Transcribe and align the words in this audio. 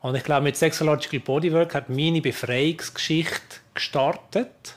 Und 0.00 0.14
ich 0.14 0.24
glaube, 0.24 0.42
mit 0.42 0.56
Sexological 0.56 1.20
Bodywork 1.20 1.74
hat 1.74 1.90
meine 1.90 2.22
Befreiungsgeschichte 2.22 3.58
gestartet. 3.74 4.76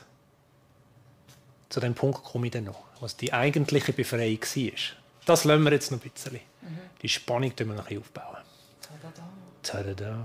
Zu 1.70 1.80
dem 1.80 1.94
Punkt 1.94 2.22
komme 2.22 2.46
ich 2.46 2.52
dann 2.52 2.64
noch, 2.64 2.84
was 3.00 3.16
die 3.16 3.32
eigentliche 3.32 3.92
Befreiung 3.92 4.40
war. 4.40 4.72
Das 5.24 5.44
lassen 5.44 5.62
wir 5.62 5.72
jetzt 5.72 5.90
noch 5.90 6.02
ein 6.02 6.10
bisschen. 6.10 6.34
Mhm. 6.34 6.78
Die 7.00 7.08
Spannung 7.08 7.52
wir 7.56 7.64
noch 7.66 7.76
ein 7.78 7.84
bisschen 7.84 8.00
aufbauen. 8.00 8.36
Tada, 9.62 10.18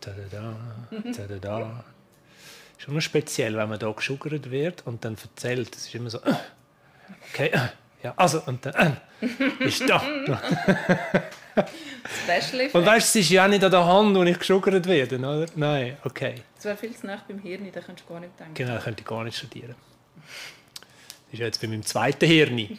tada, 0.00 0.56
tada, 1.12 1.84
Schon 2.78 2.94
noch 2.94 3.00
speziell, 3.00 3.56
wenn 3.56 3.68
man 3.68 3.78
da 3.78 3.90
geschuggert 3.90 4.50
wird 4.50 4.86
und 4.86 5.04
dann 5.04 5.16
erzählt. 5.16 5.74
Es 5.76 5.86
ist 5.86 5.94
immer 5.94 6.10
so, 6.10 6.20
okay, 7.30 7.50
ja, 8.06 8.14
also, 8.16 8.40
und 8.46 8.64
dann 8.64 8.98
ist 9.58 9.88
da. 9.88 10.00
Und 12.72 12.86
weißt 12.86 13.14
du, 13.14 13.18
es 13.18 13.24
ist 13.24 13.30
ja 13.30 13.48
nicht 13.48 13.64
an 13.64 13.70
der 13.72 13.84
Hand, 13.84 14.16
wo 14.16 14.22
ich 14.22 14.38
geschuggert 14.38 14.86
werde, 14.86 15.18
oder? 15.18 15.46
Nein, 15.56 15.96
okay. 16.04 16.36
Das 16.54 16.66
wäre 16.66 16.76
viel 16.76 16.94
zu 16.94 17.04
nah 17.06 17.20
beim 17.26 17.40
Hirn, 17.40 17.68
da 17.72 17.80
könntest 17.80 18.08
du 18.08 18.12
gar 18.12 18.20
nicht 18.20 18.38
denken. 18.38 18.54
Genau, 18.54 18.74
da 18.74 18.80
könnte 18.80 19.00
ich 19.00 19.06
gar 19.06 19.24
nicht 19.24 19.36
studieren. 19.36 19.74
Das 20.14 21.32
ist 21.32 21.38
ja 21.40 21.46
jetzt 21.46 21.60
bei 21.60 21.66
meinem 21.66 21.84
zweiten 21.84 22.26
Hirn. 22.26 22.78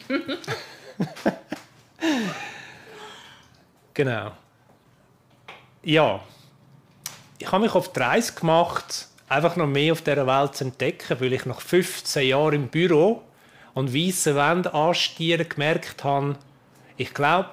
genau. 3.92 4.32
Ja. 5.82 6.24
Ich 7.38 7.52
habe 7.52 7.64
mich 7.64 7.74
auf 7.74 7.92
die 7.92 8.00
Reise 8.00 8.32
gemacht, 8.32 9.08
einfach 9.28 9.56
noch 9.56 9.66
mehr 9.66 9.92
auf 9.92 10.00
dieser 10.00 10.26
Welt 10.26 10.56
zu 10.56 10.64
entdecken, 10.64 11.20
weil 11.20 11.34
ich 11.34 11.44
nach 11.44 11.60
15 11.60 12.28
Jahren 12.28 12.54
im 12.54 12.68
Büro 12.68 13.22
und 13.78 13.94
weiße 13.94 14.34
Wände 14.34 14.74
anstieren 14.74 15.48
gemerkt 15.48 16.02
habe, 16.02 16.34
ich 16.96 17.14
glaube, 17.14 17.50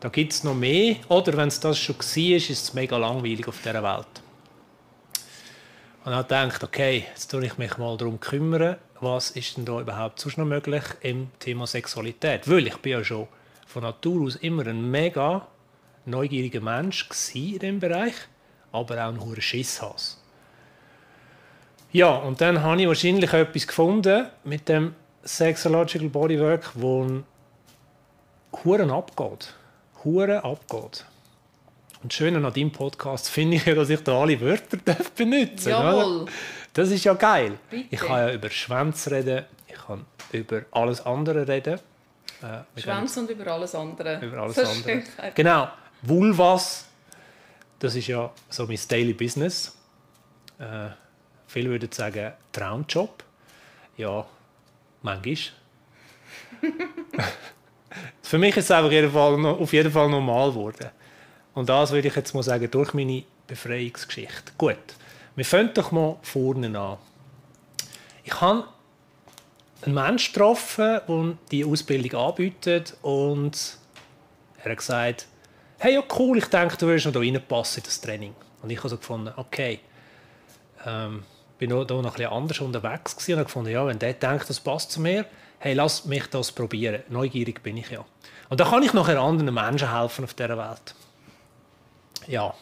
da 0.00 0.08
gibt 0.08 0.32
es 0.32 0.42
noch 0.42 0.56
mehr. 0.56 0.96
Oder 1.08 1.36
wenn 1.36 1.46
es 1.46 1.60
das 1.60 1.78
schon 1.78 1.94
war, 1.96 2.36
ist 2.36 2.50
es 2.50 2.74
mega 2.74 2.96
langweilig 2.96 3.46
auf 3.46 3.62
dieser 3.62 3.80
Welt. 3.84 4.22
Und 6.04 6.10
dann 6.10 6.22
gedacht, 6.24 6.64
okay, 6.64 7.04
jetzt 7.08 7.28
tue 7.30 7.46
ich 7.46 7.56
mich 7.56 7.78
mal 7.78 7.96
darum 7.96 8.18
kümmern, 8.18 8.78
was 8.98 9.30
ist 9.30 9.56
denn 9.56 9.64
da 9.64 9.80
überhaupt 9.80 10.18
sonst 10.18 10.38
noch 10.38 10.44
möglich 10.44 10.82
im 11.02 11.28
Thema 11.38 11.68
Sexualität. 11.68 12.50
Weil 12.50 12.66
ich 12.66 12.76
bin 12.78 12.90
ja 12.90 13.04
schon 13.04 13.28
von 13.64 13.84
Natur 13.84 14.26
aus 14.26 14.34
immer 14.34 14.66
ein 14.66 14.90
mega 14.90 15.46
neugieriger 16.04 16.62
Mensch 16.62 17.08
in 17.32 17.60
diesem 17.60 17.78
Bereich, 17.78 18.14
aber 18.72 18.96
auch 18.96 19.08
ein 19.08 19.20
hoher 19.20 19.40
Schisshas. 19.40 20.20
Ja, 21.92 22.08
und 22.08 22.40
dann 22.40 22.60
habe 22.60 22.82
ich 22.82 22.88
wahrscheinlich 22.88 23.32
etwas 23.32 23.68
gefunden 23.68 24.26
mit 24.42 24.68
dem 24.68 24.96
Sexological 25.24 26.08
Bodywork, 26.08 26.70
wo 26.74 27.22
Huren 28.64 28.90
abgeht. 28.90 29.54
Huren 30.04 30.38
abgeht. 30.38 31.04
Und 32.02 32.12
das 32.12 32.14
Schöne 32.14 32.44
an 32.46 32.52
deinem 32.52 32.70
Podcast 32.70 33.30
finde 33.30 33.56
ich 33.56 33.64
ja, 33.64 33.74
dass 33.74 33.88
ich 33.88 34.00
da 34.02 34.20
alle 34.20 34.38
Wörter 34.40 34.76
benutzen 35.16 35.70
darf. 35.70 35.96
Jawohl. 35.96 36.26
Das 36.74 36.90
ist 36.90 37.04
ja 37.04 37.14
geil. 37.14 37.58
Bitte. 37.70 37.86
Ich 37.90 38.00
kann 38.00 38.18
ja 38.28 38.32
über 38.34 38.50
Schwänze 38.50 39.10
reden, 39.10 39.44
ich 39.66 39.74
kann 39.74 40.04
über 40.32 40.62
alles 40.72 41.00
andere 41.06 41.46
reden. 41.48 41.74
Äh, 42.42 42.58
wir 42.74 42.82
Schwanz 42.82 43.16
und 43.16 43.30
über 43.30 43.46
alles 43.46 43.74
andere. 43.74 44.20
Über 44.20 44.38
alles 44.42 44.56
Das 44.56 44.68
andere. 44.68 44.92
schön. 44.92 45.04
Genau. 45.34 45.68
Vulvas, 46.02 46.84
das 47.78 47.94
ist 47.94 48.08
ja 48.08 48.30
so 48.50 48.66
mein 48.66 48.78
Daily 48.88 49.14
Business. 49.14 49.74
Äh, 50.58 50.88
viele 51.46 51.70
würden 51.70 51.90
sagen, 51.90 52.32
Traumjob. 52.52 53.24
Ja, 53.96 54.26
manchmal. 55.04 55.36
Für 58.22 58.38
mich 58.38 58.56
ist 58.56 58.64
es 58.64 58.70
einfach 58.70 58.90
jeden 58.90 59.12
Fall, 59.12 59.46
auf 59.46 59.72
jeden 59.72 59.92
Fall 59.92 60.08
normal 60.08 60.50
geworden. 60.50 60.90
Und 61.54 61.68
das 61.68 61.92
würde 61.92 62.08
ich 62.08 62.16
jetzt 62.16 62.34
mal 62.34 62.42
sagen, 62.42 62.68
durch 62.70 62.94
meine 62.94 63.22
Befreiungsgeschichte. 63.46 64.52
Gut, 64.58 64.76
wir 65.36 65.44
fangen 65.44 65.70
doch 65.74 65.92
mal 65.92 66.16
vorne 66.22 66.76
an. 66.78 66.98
Ich 68.24 68.40
habe 68.40 68.64
einen 69.82 69.94
Menschen 69.94 70.32
getroffen, 70.32 71.00
der 71.06 71.36
die 71.50 71.64
Ausbildung 71.64 72.20
anbietet 72.20 72.96
und 73.02 73.78
er 74.62 74.70
hat 74.70 74.78
gesagt, 74.78 75.26
hey, 75.78 75.94
ja 75.94 76.02
cool, 76.18 76.38
ich 76.38 76.46
denke, 76.46 76.76
du 76.78 76.86
würdest 76.86 77.06
noch 77.06 77.12
da 77.12 77.20
reinpassen 77.20 77.82
in 77.82 77.84
das 77.84 78.00
Training. 78.00 78.34
Und 78.62 78.70
ich 78.70 78.78
habe 78.78 78.88
so 78.88 78.96
gefunden, 78.96 79.32
okay, 79.36 79.80
ähm, 80.86 81.22
bin 81.66 81.76
noch, 81.76 81.86
da 81.86 81.94
noch 81.94 82.18
ein 82.18 82.26
anders 82.26 82.60
unterwegs 82.60 83.16
gewesen 83.16 83.32
und 83.32 83.38
habe 83.38 83.46
gefunden, 83.46 83.70
ja, 83.70 83.86
wenn 83.86 83.98
der 83.98 84.12
denkt, 84.12 84.50
das 84.50 84.60
passt 84.60 84.92
zu 84.92 85.00
mir, 85.00 85.24
hey, 85.58 85.72
lass 85.72 86.04
mich 86.04 86.26
das 86.26 86.52
probieren. 86.52 87.02
Neugierig 87.08 87.62
bin 87.62 87.78
ich 87.78 87.90
ja. 87.90 88.04
Und 88.50 88.60
da 88.60 88.66
kann 88.66 88.82
ich 88.82 88.92
nachher 88.92 89.18
anderen 89.18 89.54
Menschen 89.54 89.98
helfen 89.98 90.24
auf 90.24 90.34
dieser 90.34 90.58
Welt. 90.58 90.94
Ja, 92.26 92.54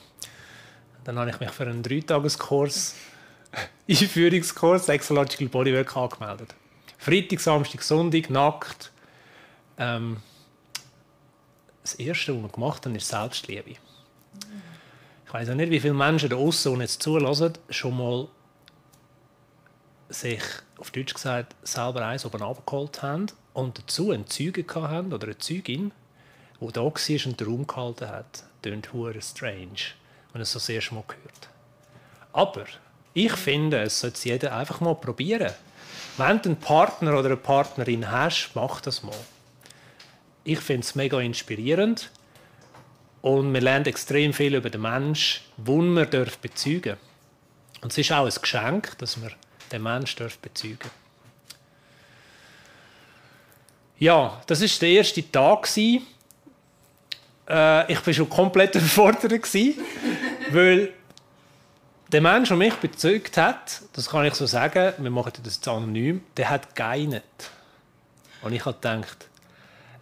dann 1.02 1.18
habe 1.18 1.30
ich 1.30 1.40
mich 1.40 1.50
für 1.50 1.64
einen 1.64 1.82
Dreitageskurs, 1.82 2.94
Einführungskurs 3.90 4.86
Sexological 4.86 5.48
Bodywork 5.48 5.96
angemeldet. 5.96 6.54
Freitag, 6.98 7.40
Samstag, 7.40 7.82
Sonntag, 7.82 8.30
nackt. 8.30 8.92
Ähm, 9.78 10.18
das 11.82 11.94
Erste, 11.94 12.36
was 12.36 12.42
wir 12.42 12.48
gemacht 12.50 12.86
haben, 12.86 12.94
ist 12.94 13.08
Selbstliebe. 13.08 13.70
Ich 15.26 15.34
weiß 15.34 15.50
auch 15.50 15.54
nicht, 15.54 15.70
wie 15.70 15.80
viele 15.80 15.94
Menschen 15.94 16.28
da 16.28 16.36
außen, 16.36 16.80
jetzt 16.80 17.02
zulassen, 17.02 17.54
schon 17.68 17.96
mal 17.96 18.28
sich, 20.12 20.42
auf 20.78 20.90
Deutsch 20.90 21.14
gesagt, 21.14 21.54
selber 21.62 22.04
eins 22.06 22.24
oben 22.24 22.42
abgeholt 22.42 23.02
haben 23.02 23.26
und 23.52 23.78
dazu 23.78 24.10
einen 24.10 24.26
Zeuge 24.26 24.64
gehabt 24.64 24.90
haben 24.90 25.12
oder 25.12 25.26
eine 25.26 25.38
Zeugin, 25.38 25.92
die 26.60 26.72
da 26.72 26.80
war 26.82 27.26
und 27.26 27.40
den 27.40 27.46
Raum 27.46 27.66
gehalten 27.66 28.08
hat. 28.08 28.44
Tönt 28.62 28.92
hure 28.92 29.20
strange, 29.20 29.92
wenn 30.32 30.34
man 30.34 30.42
es 30.42 30.52
so 30.52 30.72
erste 30.72 30.94
Mal 30.94 31.04
hört. 31.22 31.48
Aber 32.32 32.64
ich 33.14 33.32
finde, 33.32 33.82
es 33.82 34.00
sollte 34.00 34.28
jeder 34.28 34.56
einfach 34.56 34.80
mal 34.80 34.94
probieren. 34.94 35.52
Wenn 36.16 36.40
du 36.40 36.50
einen 36.50 36.60
Partner 36.60 37.18
oder 37.18 37.28
eine 37.28 37.36
Partnerin 37.36 38.10
hast, 38.10 38.52
mach 38.54 38.80
das 38.80 39.02
mal. 39.02 39.14
Ich 40.44 40.60
finde 40.60 40.82
es 40.82 40.94
mega 40.94 41.20
inspirierend 41.20 42.10
und 43.20 43.52
wir 43.52 43.60
lernen 43.60 43.86
extrem 43.86 44.32
viel 44.32 44.54
über 44.54 44.70
den 44.70 44.82
Menschen, 44.82 45.42
den 45.56 45.94
dürfen 46.10 46.38
bezeugen 46.40 46.96
Und 47.80 47.92
es 47.92 47.98
ist 47.98 48.12
auch 48.12 48.26
ein 48.26 48.40
Geschenk, 48.40 48.98
dass 48.98 49.20
wir 49.20 49.30
den 49.72 49.82
Menschen 49.82 50.18
dürfen 50.18 50.38
bezeugen 50.40 50.90
Ja, 53.98 54.40
das 54.46 54.60
ist 54.60 54.80
der 54.82 54.90
erste 54.90 55.30
Tag. 55.30 55.68
Äh, 55.76 56.00
ich 57.92 58.06
war 58.06 58.12
schon 58.12 58.28
komplett 58.28 58.74
überfordert, 58.74 59.32
weil 60.50 60.92
der 62.12 62.20
Mensch, 62.20 62.48
der 62.48 62.56
mich 62.56 62.74
bezeugt 62.74 63.36
hat, 63.36 63.82
das 63.94 64.10
kann 64.10 64.26
ich 64.26 64.34
so 64.34 64.46
sagen, 64.46 64.92
wir 64.98 65.10
machen 65.10 65.32
das 65.42 65.54
jetzt 65.54 65.66
anonym, 65.66 66.22
der 66.36 66.50
hat 66.50 66.76
geinet. 66.76 67.24
Und 68.42 68.52
ich 68.52 68.64
habe 68.64 68.74
gedacht, 68.74 69.28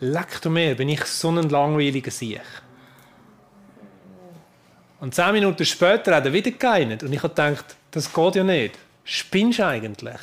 leck 0.00 0.40
du 0.42 0.50
mir, 0.50 0.74
bin 0.74 0.88
ich 0.88 1.04
so 1.04 1.28
ein 1.28 1.48
langweiliger 1.48 2.10
Sieg. 2.10 2.40
Und 4.98 5.14
zehn 5.14 5.32
Minuten 5.32 5.64
später 5.64 6.16
hat 6.16 6.26
er 6.26 6.32
wieder 6.32 6.50
geinet. 6.50 7.02
Und 7.02 7.12
ich 7.12 7.22
habe 7.22 7.30
gedacht, 7.30 7.76
das 7.90 8.12
geht 8.12 8.34
ja 8.34 8.44
nicht. 8.44 8.76
Spinnst 9.12 9.58
du 9.58 9.66
eigentlich? 9.66 10.20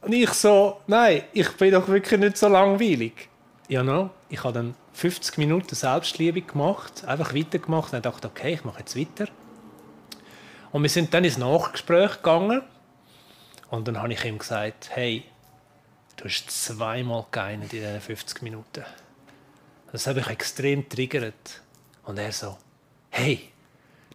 und 0.00 0.12
ich 0.14 0.30
so, 0.30 0.80
nein, 0.86 1.24
ich 1.34 1.50
bin 1.58 1.72
doch 1.72 1.86
wirklich 1.88 2.18
nicht 2.18 2.38
so 2.38 2.48
langweilig. 2.48 3.28
Ja, 3.68 3.82
no. 3.82 4.08
Ich 4.30 4.42
habe 4.42 4.54
dann 4.54 4.74
50 4.94 5.36
Minuten 5.36 5.74
Selbstliebe 5.74 6.40
gemacht, 6.40 7.04
einfach 7.04 7.34
weitergemacht 7.34 7.92
und 7.92 8.06
dachte, 8.06 8.28
okay, 8.28 8.54
ich 8.54 8.64
mache 8.64 8.78
jetzt 8.78 8.98
weiter. 8.98 9.30
Und 10.72 10.80
wir 10.80 10.88
sind 10.88 11.12
dann 11.12 11.24
ins 11.24 11.36
Nachgespräch 11.36 12.16
gegangen 12.16 12.62
und 13.68 13.86
dann 13.86 14.00
habe 14.00 14.14
ich 14.14 14.24
ihm 14.24 14.38
gesagt, 14.38 14.88
hey, 14.94 15.24
du 16.16 16.24
hast 16.24 16.50
zweimal 16.50 17.26
geinert 17.30 17.74
in 17.74 17.80
diesen 17.80 18.00
50 18.00 18.40
Minuten. 18.40 18.86
Das 19.92 20.06
habe 20.06 20.20
ich 20.20 20.28
extrem 20.28 20.88
triggert. 20.88 21.60
Und 22.04 22.16
er 22.18 22.32
so, 22.32 22.56
hey, 23.10 23.50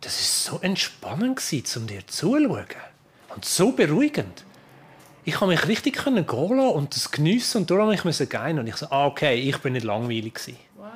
das 0.05 0.19
ist 0.19 0.43
so 0.43 0.59
entspannend 0.61 1.37
gewesen, 1.37 1.81
um 1.81 1.87
dir 1.87 2.05
zuzuschauen. 2.05 2.65
Und 3.33 3.43
so 3.43 3.71
beruhigend. 3.71 4.45
Ich 5.23 5.41
habe 5.41 5.51
mich 5.51 5.67
richtig 5.67 5.95
können 5.95 6.27
gehen 6.27 6.57
lassen 6.57 6.75
und 6.75 6.95
das 6.95 7.09
geniessen 7.09 7.61
und 7.61 7.71
darum 7.71 7.87
musste 7.87 8.23
ich 8.25 8.29
gehen. 8.29 8.59
Und 8.59 8.67
ich 8.67 8.75
so, 8.75 8.85
ah, 8.91 9.07
okay, 9.07 9.33
ich 9.33 9.57
bin 9.57 9.73
nicht 9.73 9.83
langweilig 9.83 10.35
gewesen. 10.35 10.59
Wow. 10.75 10.89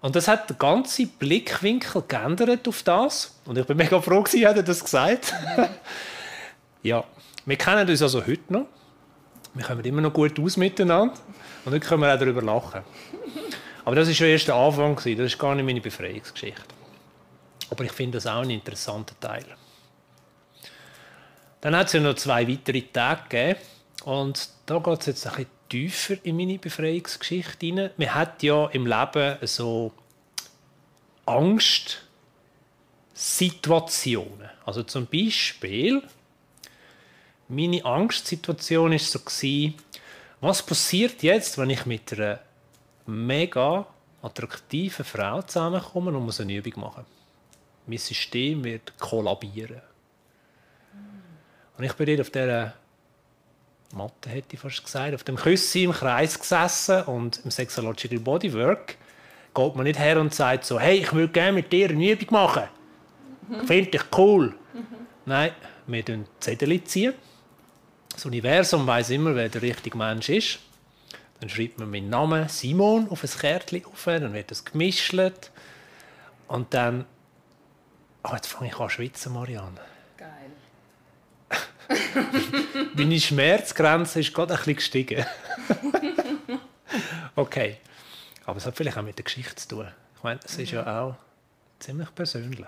Und 0.00 0.16
das 0.16 0.26
hat 0.26 0.48
den 0.48 0.58
ganzen 0.58 1.06
Blickwinkel 1.10 2.02
geändert 2.08 2.66
auf 2.66 2.82
das. 2.82 3.36
Und 3.44 3.58
ich 3.58 3.66
bin 3.66 3.76
mega 3.76 4.00
froh, 4.00 4.24
hat 4.24 4.34
er 4.34 4.62
das 4.62 4.82
gesagt. 4.82 5.34
ja, 6.82 7.04
wir 7.44 7.56
kennen 7.56 7.86
uns 7.86 8.00
also 8.00 8.26
heute 8.26 8.50
noch. 8.50 8.66
Wir 9.52 9.66
kommen 9.66 9.84
immer 9.84 10.00
noch 10.00 10.14
gut 10.14 10.40
aus 10.40 10.56
miteinander. 10.56 11.12
Und 11.66 11.74
heute 11.74 11.86
können 11.86 12.00
wir 12.00 12.14
auch 12.14 12.18
darüber 12.18 12.40
lachen. 12.40 12.80
Aber 13.84 13.94
das 13.96 14.08
war 14.08 14.14
schon 14.14 14.28
erst 14.28 14.48
der 14.48 14.54
Anfang. 14.54 14.96
Das 14.96 15.04
ist 15.04 15.38
gar 15.38 15.54
nicht 15.54 15.66
meine 15.66 15.82
Befreiungsgeschichte. 15.82 16.62
Aber 17.72 17.84
ich 17.84 17.92
finde 17.92 18.18
das 18.18 18.26
auch 18.26 18.42
einen 18.42 18.50
interessanten 18.50 19.18
Teil. 19.18 19.46
Dann 21.62 21.74
hat 21.74 21.86
es 21.86 21.94
ja 21.94 22.00
noch 22.00 22.16
zwei 22.16 22.46
weitere 22.46 22.82
Tage 22.82 23.22
gegeben. 23.30 23.60
Und 24.04 24.50
da 24.66 24.78
geht 24.78 25.00
es 25.00 25.06
jetzt 25.06 25.26
ein 25.26 25.32
bisschen 25.32 25.50
tiefer 25.70 26.16
in 26.22 26.36
meine 26.36 26.58
Befreiungsgeschichte 26.58 27.64
hinein. 27.64 27.90
Man 27.96 28.14
hat 28.14 28.42
ja 28.42 28.66
im 28.66 28.86
Leben 28.86 29.38
so 29.46 29.90
Angst 31.24 32.02
Situationen. 33.14 34.50
Also 34.66 34.82
zum 34.82 35.06
Beispiel, 35.06 36.02
meine 37.48 37.82
Angstsituation 37.86 38.92
war 38.92 38.98
so, 38.98 39.20
was 40.42 40.62
passiert 40.62 41.22
jetzt, 41.22 41.56
wenn 41.56 41.70
ich 41.70 41.86
mit 41.86 42.12
einer 42.12 42.38
mega 43.06 43.86
attraktiven 44.20 45.06
Frau 45.06 45.40
zusammenkomme 45.40 46.10
und 46.10 46.26
muss 46.26 46.38
eine 46.38 46.54
Übung 46.54 46.82
machen? 46.82 47.06
Mein 47.86 47.98
System 47.98 48.64
wird 48.64 48.98
kollabieren. 48.98 49.80
Und 51.76 51.84
ich 51.84 51.92
bin 51.94 52.06
dort 52.06 52.20
auf 52.20 52.30
dieser 52.30 52.74
Matte, 53.94 54.30
hätte 54.30 54.54
ich 54.54 54.60
fast 54.60 54.84
gesagt, 54.84 55.14
auf 55.14 55.24
dem 55.24 55.36
Küssi 55.36 55.84
im 55.84 55.92
Kreis 55.92 56.38
gesessen 56.38 57.02
und 57.04 57.40
im 57.44 57.50
Sexological 57.50 58.18
Bodywork 58.20 58.96
geht 59.54 59.76
man 59.76 59.84
nicht 59.84 59.98
her 59.98 60.20
und 60.20 60.34
sagt 60.34 60.64
so, 60.64 60.80
hey, 60.80 60.98
ich 60.98 61.12
würde 61.12 61.32
gerne 61.32 61.52
mit 61.52 61.72
dir 61.72 61.90
eine 61.90 62.10
Übung 62.10 62.28
machen. 62.30 62.64
Mhm. 63.48 63.66
Finde 63.66 63.90
ich 63.92 64.02
cool. 64.16 64.54
Mhm. 64.72 64.86
Nein, 65.26 65.52
wir 65.86 66.04
ziehen 66.04 66.26
Zettel 66.40 66.84
ziehen. 66.84 67.14
Das 68.12 68.24
Universum 68.26 68.86
weiß 68.86 69.10
immer, 69.10 69.34
wer 69.34 69.48
der 69.48 69.62
richtige 69.62 69.96
Mensch 69.96 70.28
ist. 70.28 70.58
Dann 71.40 71.48
schreibt 71.48 71.78
man 71.78 71.90
meinen 71.90 72.08
Namen 72.08 72.48
Simon 72.48 73.08
auf 73.08 73.24
ein 73.24 73.30
Kärtchen 73.30 73.84
auf, 73.84 74.04
dann 74.04 74.32
wird 74.32 74.50
das 74.50 74.64
gemischt. 74.64 75.14
Und 76.48 76.72
dann. 76.74 77.04
Oh, 78.24 78.34
jetzt 78.34 78.46
fange 78.46 78.68
ich 78.68 78.78
an 78.78 78.88
schwitzen, 78.88 79.32
Marianne. 79.32 79.80
Geil. 80.16 80.52
Meine 82.94 83.20
Schmerzgrenze 83.20 84.20
ist 84.20 84.32
gerade 84.32 84.54
ein 84.54 84.58
bisschen 84.58 84.76
gestiegen. 84.76 85.26
okay. 87.36 87.78
Aber 88.44 88.58
es 88.58 88.66
hat 88.66 88.76
vielleicht 88.76 88.96
auch 88.96 89.02
mit 89.02 89.18
der 89.18 89.24
Geschichte 89.24 89.56
zu 89.56 89.68
tun. 89.68 89.88
Ich 90.16 90.22
meine, 90.22 90.40
es 90.44 90.56
ist 90.56 90.70
ja 90.70 91.00
auch 91.00 91.16
ziemlich 91.78 92.14
persönlich. 92.14 92.66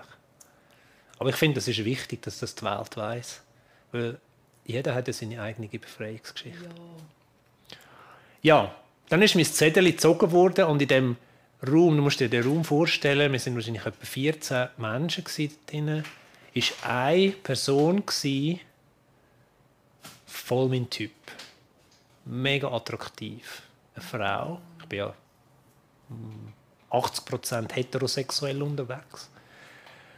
Aber 1.19 1.29
ich 1.29 1.35
finde, 1.35 1.59
es 1.59 1.67
ist 1.67 1.83
wichtig, 1.85 2.21
dass 2.21 2.39
das 2.39 2.55
die 2.55 2.65
Welt 2.65 2.97
weiß, 2.97 3.41
weil 3.91 4.19
jeder 4.65 4.93
hat 4.93 5.07
ja 5.07 5.13
seine 5.13 5.41
eigene 5.41 5.67
Befreiungsgeschichte. 5.67 6.69
Ja. 8.41 8.63
ja, 8.63 8.75
dann 9.09 9.21
ist 9.21 9.35
mein 9.35 9.45
Zettel 9.45 9.85
gezogen 9.85 10.31
worden 10.31 10.65
und 10.65 10.81
in 10.81 10.87
dem 10.87 11.17
Raum, 11.61 11.95
du 11.95 12.03
musst 12.03 12.19
dir 12.19 12.29
den 12.29 12.43
Raum 12.43 12.63
vorstellen, 12.63 13.31
wir 13.31 13.39
sind 13.39 13.55
wahrscheinlich 13.55 13.85
etwa 13.85 14.05
14 14.05 14.67
Menschen 14.77 15.23
drin, 15.67 16.03
ist 16.53 16.73
eine 16.85 17.31
Person 17.31 18.03
voll 20.25 20.69
mein 20.69 20.89
Typ, 20.89 21.11
mega 22.25 22.71
attraktiv, 22.71 23.63
eine 23.95 24.03
Frau. 24.03 24.61
Ich 24.79 24.85
bin 24.85 24.99
ja 24.99 25.13
80% 26.91 27.73
heterosexuell 27.73 28.61
unterwegs. 28.61 29.29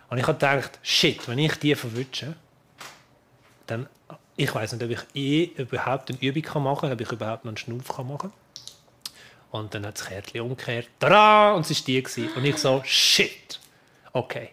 Und 0.10 0.18
ich 0.18 0.28
habe 0.28 0.38
gedacht, 0.38 0.80
shit, 0.84 1.28
wenn 1.28 1.40
ich 1.40 1.56
die 1.56 1.76
verwünsche, 1.76 2.36
dann, 3.66 3.88
ich 4.36 4.54
weiß 4.54 4.74
nicht, 4.74 4.84
ob 4.84 4.90
ich 4.90 5.16
eh 5.16 5.44
überhaupt 5.62 6.10
eine 6.10 6.20
Übung 6.20 6.64
machen 6.64 6.82
kann, 6.82 6.92
ob 6.94 7.02
ich 7.02 7.12
überhaupt 7.12 7.46
noch 7.46 7.52
einen 7.52 7.58
Schnuff 7.58 7.98
machen 7.98 8.18
kann. 8.18 8.34
Und 9.52 9.74
dann 9.74 9.86
hat 9.86 9.98
das 9.98 10.06
Kärtchen 10.08 10.42
umgekehrt, 10.42 10.90
tada, 11.00 11.54
und 11.54 11.70
es 11.70 11.80
war 11.80 11.86
die. 11.86 12.04
Gewesen. 12.04 12.30
Und 12.34 12.46
ich 12.46 12.58
so, 12.58 12.82
shit, 12.86 13.60
okay. 14.14 14.50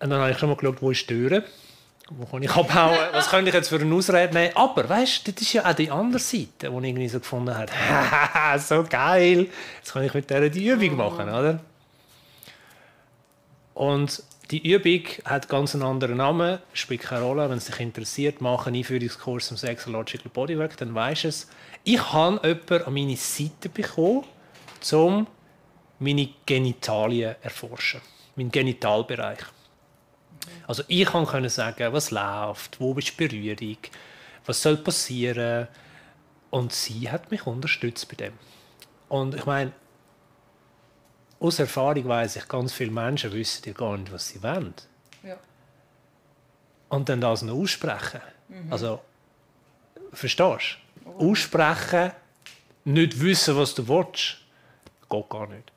Und 0.00 0.10
dann 0.10 0.20
habe 0.20 0.32
ich 0.32 0.38
schon 0.38 0.48
mal 0.48 0.56
geschaut, 0.56 0.82
wo 0.82 0.90
ist 0.90 1.08
die 1.08 1.28
Tür 1.28 1.44
wo 2.18 2.26
kann 2.26 2.42
ich 2.42 2.50
abhauen? 2.50 2.98
Was 3.12 3.28
könnte 3.28 3.48
ich 3.48 3.54
jetzt 3.54 3.68
für 3.68 3.80
eine 3.80 3.94
Ausrede 3.94 4.34
nehmen? 4.34 4.56
Aber, 4.56 4.88
weißt 4.88 5.26
du, 5.26 5.32
das 5.32 5.42
ist 5.42 5.52
ja 5.52 5.64
auch 5.64 5.74
die 5.74 5.90
andere 5.90 6.20
Seite, 6.20 6.46
die 6.60 6.66
ich 6.66 6.72
irgendwie 6.72 7.08
so 7.08 7.20
gefunden 7.20 7.56
habe. 7.56 7.70
so 8.58 8.84
geil! 8.88 9.48
Jetzt 9.78 9.92
kann 9.92 10.04
ich 10.04 10.14
mit 10.14 10.28
der 10.28 10.48
die 10.50 10.66
Übung 10.66 10.96
machen, 10.96 11.28
oder? 11.28 11.60
Und 13.74 14.22
die 14.52 14.70
Übung 14.70 15.06
hat 15.24 15.48
ganz 15.48 15.74
einen 15.74 15.82
anderen 15.82 16.18
Namen, 16.18 16.58
spielt 16.74 17.00
keine 17.00 17.24
Rolle. 17.24 17.48
Wenn 17.48 17.56
es 17.56 17.64
dich 17.64 17.80
interessiert, 17.80 18.42
mach 18.42 18.66
einen 18.66 18.76
Einführungskurs 18.76 19.50
im 19.50 19.56
Sexological 19.56 20.30
Bodywork, 20.30 20.76
dann 20.76 20.94
weisst 20.94 21.24
du 21.24 21.28
es. 21.28 21.48
Ich 21.84 22.12
habe 22.12 22.38
jemanden 22.46 22.84
an 22.84 22.92
meine 22.92 23.16
Seite 23.16 23.70
bekommen, 23.70 24.24
um 24.92 25.26
meine 25.98 26.28
Genitalien 26.44 27.34
zu 27.36 27.44
erforschen. 27.44 28.02
Mein 28.36 28.50
Genitalbereich. 28.50 29.38
Also 30.66 30.82
ich 30.86 31.06
kann 31.06 31.48
sagen, 31.48 31.92
was 31.94 32.10
läuft, 32.10 32.78
wo 32.78 32.92
ist 32.94 33.18
die 33.18 33.26
Berührung, 33.26 33.78
was 34.44 34.60
soll 34.60 34.76
passieren. 34.76 35.66
Und 36.50 36.74
sie 36.74 37.10
hat 37.10 37.30
mich 37.30 37.46
unterstützt 37.46 38.06
bei 38.10 38.16
dem. 38.16 38.34
Und 39.08 39.34
ich 39.34 39.46
meine, 39.46 39.72
aus 41.42 41.58
Erfahrung 41.58 42.06
weiß 42.06 42.36
ich, 42.36 42.48
ganz 42.48 42.72
viele 42.72 42.92
Menschen 42.92 43.32
wissen 43.32 43.62
ja 43.66 43.72
gar 43.72 43.96
nicht, 43.96 44.12
was 44.12 44.28
sie 44.28 44.42
wollen. 44.42 44.74
Ja. 45.24 45.36
Und 46.88 47.08
dann 47.08 47.20
das 47.20 47.42
noch 47.42 47.54
aussprechen. 47.54 48.20
Mhm. 48.48 48.72
Also, 48.72 49.00
verstehst 50.12 50.78
du? 51.04 51.10
Oh. 51.10 51.30
Aussprechen, 51.30 52.12
nicht 52.84 53.20
wissen, 53.20 53.56
was 53.56 53.74
du 53.74 53.86
willst, 53.88 54.38
geht 55.10 55.28
gar 55.28 55.48
nicht. 55.48 55.72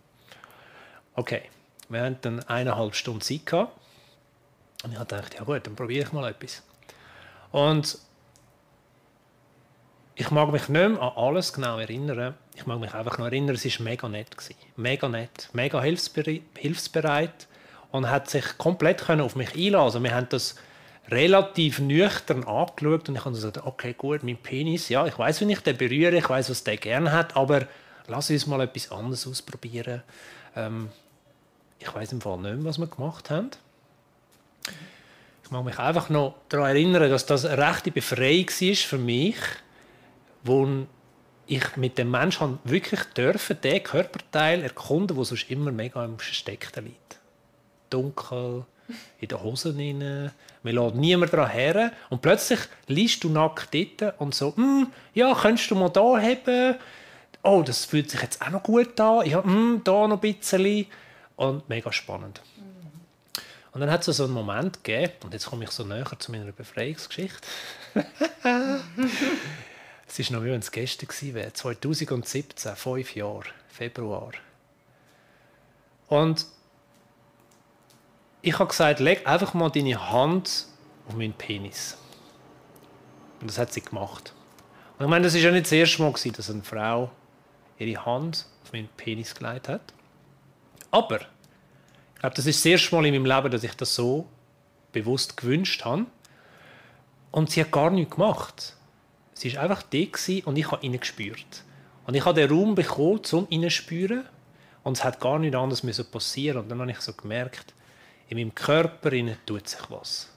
Okay, 1.15 1.49
wir 1.89 2.01
hatten 2.01 2.17
dann 2.21 2.43
eineinhalb 2.43 2.93
Stunden 2.93 3.21
Zeit 3.21 3.45
gehabt. 3.45 3.75
Und 4.83 4.91
ich 4.91 4.99
gedacht, 4.99 5.33
ja 5.33 5.43
gut, 5.43 5.65
dann 5.65 5.75
probiere 5.75 6.05
ich 6.05 6.13
mal 6.13 6.29
etwas. 6.29 6.61
Und 7.51 7.97
ich 10.13 10.29
mag 10.29 10.51
mich 10.51 10.69
nicht 10.69 10.89
mehr 10.89 11.01
an 11.01 11.13
alles 11.15 11.53
genau 11.53 11.79
erinnern. 11.79 12.35
Ich 12.55 12.65
mag 12.65 12.79
mich 12.79 12.93
einfach 12.93 13.17
noch 13.17 13.25
erinnern, 13.25 13.55
es 13.55 13.65
war 13.65 13.83
mega 13.83 14.07
nett. 14.07 14.35
Gewesen. 14.35 14.55
Mega 14.77 15.09
nett, 15.09 15.49
mega 15.53 15.81
hilfsbereit 15.81 17.47
und 17.91 18.09
hat 18.09 18.29
sich 18.29 18.57
komplett 18.57 19.09
auf 19.09 19.35
mich 19.35 19.55
einlassen 19.55 19.79
also 19.79 20.03
Wir 20.03 20.15
haben 20.15 20.27
das 20.29 20.55
relativ 21.09 21.79
nüchtern 21.79 22.43
angeschaut 22.45 23.09
und 23.09 23.15
ich 23.15 23.25
habe 23.25 23.35
gesagt, 23.35 23.63
okay, 23.63 23.93
gut, 23.93 24.23
mein 24.23 24.37
Penis, 24.37 24.89
ja, 24.89 25.05
ich 25.05 25.17
weiß, 25.17 25.41
wenn 25.41 25.49
ich 25.49 25.59
den 25.59 25.77
berühre, 25.77 26.17
ich 26.17 26.29
weiß, 26.29 26.49
was 26.49 26.63
der 26.63 26.77
gerne 26.77 27.11
hat, 27.11 27.35
aber 27.35 27.67
lass 28.07 28.29
uns 28.29 28.47
mal 28.47 28.61
etwas 28.61 28.91
anderes 28.91 29.27
ausprobieren. 29.27 30.01
Ähm, 30.55 30.89
ich 31.79 31.93
weiß 31.93 32.11
im 32.13 32.21
Fall 32.21 32.37
nicht 32.37 32.55
mehr, 32.55 32.65
was 32.65 32.79
wir 32.79 32.87
gemacht 32.87 33.29
haben. 33.29 33.51
Ich 35.43 35.51
mag 35.51 35.63
mich 35.63 35.77
einfach 35.77 36.09
noch 36.09 36.35
daran 36.49 36.69
erinnern, 36.69 37.09
dass 37.09 37.27
das 37.27 37.45
eine 37.45 37.61
rechte 37.61 37.91
Befreiung 37.91 38.47
war 38.47 38.75
für 38.75 38.97
mich, 38.97 39.37
wo 40.43 40.87
ich 41.47 41.77
mit 41.77 41.97
dem 41.97 42.11
Menschen 42.11 42.59
wirklich 42.63 43.03
dürfen, 43.15 43.59
den 43.61 43.83
Körperteil 43.83 44.63
erkunden, 44.63 45.15
der 45.15 45.25
sonst 45.25 45.49
immer 45.49 45.71
mega 45.71 46.03
im 46.03 46.17
Versteckten 46.17 46.85
liegt. 46.85 47.19
Dunkel, 47.89 48.65
in 49.19 49.27
den 49.27 49.41
Hosen 49.41 49.77
rein, 49.77 50.31
man 50.63 50.75
lässt 50.75 50.95
niemand 50.95 51.33
daran 51.33 51.49
her. 51.49 51.91
Und 52.09 52.21
plötzlich 52.21 52.59
liest 52.87 53.23
du 53.23 53.29
nackt 53.29 53.73
dort 53.73 54.19
und 54.19 54.33
so, 54.33 54.55
hm, 54.55 54.87
ja, 55.13 55.33
könntest 55.33 55.71
du 55.71 55.75
mal 55.75 55.89
da 55.89 56.19
haben? 56.19 56.75
Oh, 57.43 57.63
das 57.65 57.85
fühlt 57.85 58.09
sich 58.09 58.21
jetzt 58.21 58.41
auch 58.41 58.49
noch 58.49 58.63
gut 58.63 58.99
an. 58.99 59.27
Ja, 59.27 59.43
hm, 59.43 59.81
da 59.83 60.07
noch 60.07 60.21
ein 60.21 60.33
bisschen. 60.33 60.87
Und 61.35 61.67
mega 61.69 61.91
spannend. 61.91 62.41
Und 63.71 63.81
dann 63.81 63.91
hat 63.91 64.07
es 64.07 64.17
so 64.17 64.23
einen 64.23 64.33
Moment 64.33 64.83
gegeben, 64.83 65.13
und 65.25 65.33
jetzt 65.33 65.47
komme 65.47 65.65
ich 65.65 65.71
so 65.71 65.83
näher 65.83 66.05
zu 66.17 66.31
meiner 66.31 66.53
Befreiungsgeschichte. 66.53 67.45
es 70.07 70.19
war 70.19 70.37
noch 70.37 70.45
wie 70.45 70.51
wenn 70.51 70.59
es 70.59 70.71
gestern 70.71 71.09
wäre. 71.33 71.53
2017, 71.53 72.75
fünf 72.75 73.15
Jahre, 73.15 73.45
Februar. 73.67 74.31
Und 76.07 76.45
ich 78.41 78.59
habe 78.59 78.69
gesagt, 78.69 78.99
leg 78.99 79.27
einfach 79.27 79.53
mal 79.53 79.69
deine 79.69 80.11
Hand 80.11 80.67
auf 81.07 81.15
meinen 81.15 81.33
Penis. 81.33 81.97
Und 83.41 83.49
das 83.49 83.57
hat 83.57 83.73
sie 83.73 83.81
gemacht. 83.81 84.33
Und 84.97 85.05
ich 85.05 85.09
meine, 85.09 85.25
das 85.25 85.33
war 85.33 85.41
ja 85.41 85.51
nicht 85.51 85.65
das 85.65 85.71
erste 85.71 86.01
Mal, 86.01 86.13
dass 86.13 86.49
eine 86.49 86.63
Frau 86.63 87.11
ihre 87.77 88.05
Hand 88.05 88.45
auf 88.63 88.71
meinen 88.71 88.87
Penis 88.95 89.33
gelegt 89.35 89.67
hat. 89.67 89.81
Aber 90.91 91.21
ich 91.21 92.19
glaube, 92.21 92.35
das 92.35 92.45
ist 92.45 92.59
das 92.59 92.65
erste 92.65 92.95
Mal 92.95 93.05
in 93.05 93.13
meinem 93.13 93.25
Leben, 93.25 93.51
dass 93.51 93.63
ich 93.63 93.73
das 93.73 93.95
so 93.95 94.27
bewusst 94.91 95.35
gewünscht 95.35 95.83
habe. 95.83 96.05
Und 97.31 97.51
sie 97.51 97.61
hat 97.61 97.71
gar 97.71 97.89
nichts 97.89 98.15
gemacht. 98.15 98.74
Sie 99.35 99.53
war 99.53 99.63
einfach 99.63 99.83
da 99.83 100.45
und 100.45 100.57
ich 100.57 100.71
habe 100.71 100.83
ihn 100.83 100.99
gespürt. 100.99 101.63
Und 102.07 102.15
ich 102.15 102.25
habe 102.25 102.39
den 102.39 102.49
Raum 102.49 102.73
bekommen, 102.73 103.21
um 103.33 103.47
ihn 103.49 103.63
zu 103.63 103.69
spüren. 103.69 104.25
Und 104.83 104.97
es 104.97 105.03
hat 105.03 105.19
gar 105.19 105.39
nichts 105.39 105.57
anderes 105.57 106.03
passieren 106.05 106.61
Und 106.61 106.69
dann 106.69 106.79
habe 106.79 106.91
ich 106.91 107.01
so 107.01 107.13
gemerkt, 107.13 107.73
in 108.29 108.37
meinem 108.37 108.55
Körper 108.55 109.11
tut 109.45 109.67
sich 109.67 109.81
was. 109.89 110.29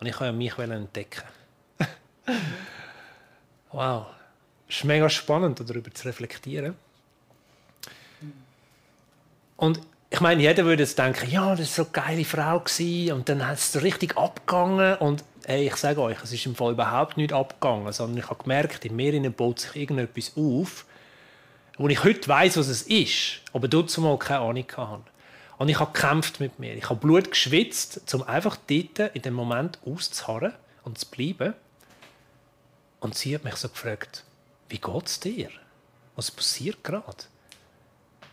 Und 0.00 0.06
ich 0.06 0.18
habe 0.18 0.32
mich 0.32 0.56
entdecken. 0.58 1.22
wow. 3.72 4.06
Es 4.68 4.76
ist 4.76 4.84
mega 4.84 5.08
spannend, 5.08 5.60
darüber 5.60 5.92
zu 5.92 6.06
reflektieren. 6.06 6.74
Und 9.56 9.80
ich 10.18 10.22
meine, 10.22 10.42
jeder 10.42 10.64
würde 10.64 10.82
jetzt 10.82 10.98
denken, 10.98 11.30
ja, 11.30 11.54
das 11.54 11.78
war 11.78 11.84
so 11.84 11.92
eine 11.92 12.06
geile 12.06 12.24
Frau 12.24 12.58
gewesen, 12.58 13.12
und 13.12 13.28
dann 13.28 13.46
hat 13.46 13.58
es 13.58 13.80
richtig 13.80 14.16
abgegangen 14.16 14.96
und 14.96 15.22
hey, 15.46 15.68
ich 15.68 15.76
sage 15.76 16.02
euch, 16.02 16.16
es 16.24 16.32
ist 16.32 16.44
im 16.44 16.56
Fall 16.56 16.72
überhaupt 16.72 17.16
nicht 17.16 17.32
abgegangen, 17.32 17.92
sondern 17.92 18.18
ich 18.18 18.28
habe 18.28 18.42
gemerkt, 18.42 18.84
in 18.84 18.96
mir 18.96 19.30
baut 19.30 19.60
sich 19.60 19.76
irgendetwas 19.76 20.32
auf, 20.36 20.86
wo 21.76 21.86
ich 21.86 22.02
heute 22.02 22.26
weiß, 22.26 22.56
was 22.56 22.66
es 22.66 22.82
ist, 22.82 23.42
aber 23.52 23.68
dazu 23.68 24.00
mal 24.00 24.18
keine 24.18 24.40
Ahnung 24.40 24.64
hatte. 24.76 25.04
Und 25.56 25.68
ich 25.68 25.78
habe 25.78 25.92
gekämpft 25.92 26.40
mit 26.40 26.58
mir. 26.58 26.74
Ich 26.74 26.90
habe 26.90 26.98
Blut 26.98 27.30
geschwitzt, 27.30 28.12
um 28.12 28.24
einfach 28.24 28.56
dort 28.56 29.14
in 29.14 29.22
dem 29.22 29.34
Moment 29.34 29.78
auszuharren 29.86 30.54
und 30.82 30.98
zu 30.98 31.06
bleiben. 31.06 31.54
Und 32.98 33.14
sie 33.14 33.36
hat 33.36 33.44
mich 33.44 33.54
so 33.54 33.68
gefragt, 33.68 34.24
wie 34.68 34.78
geht 34.78 35.06
es 35.06 35.20
dir? 35.20 35.48
Was 36.16 36.32
passiert 36.32 36.82
gerade? 36.82 37.04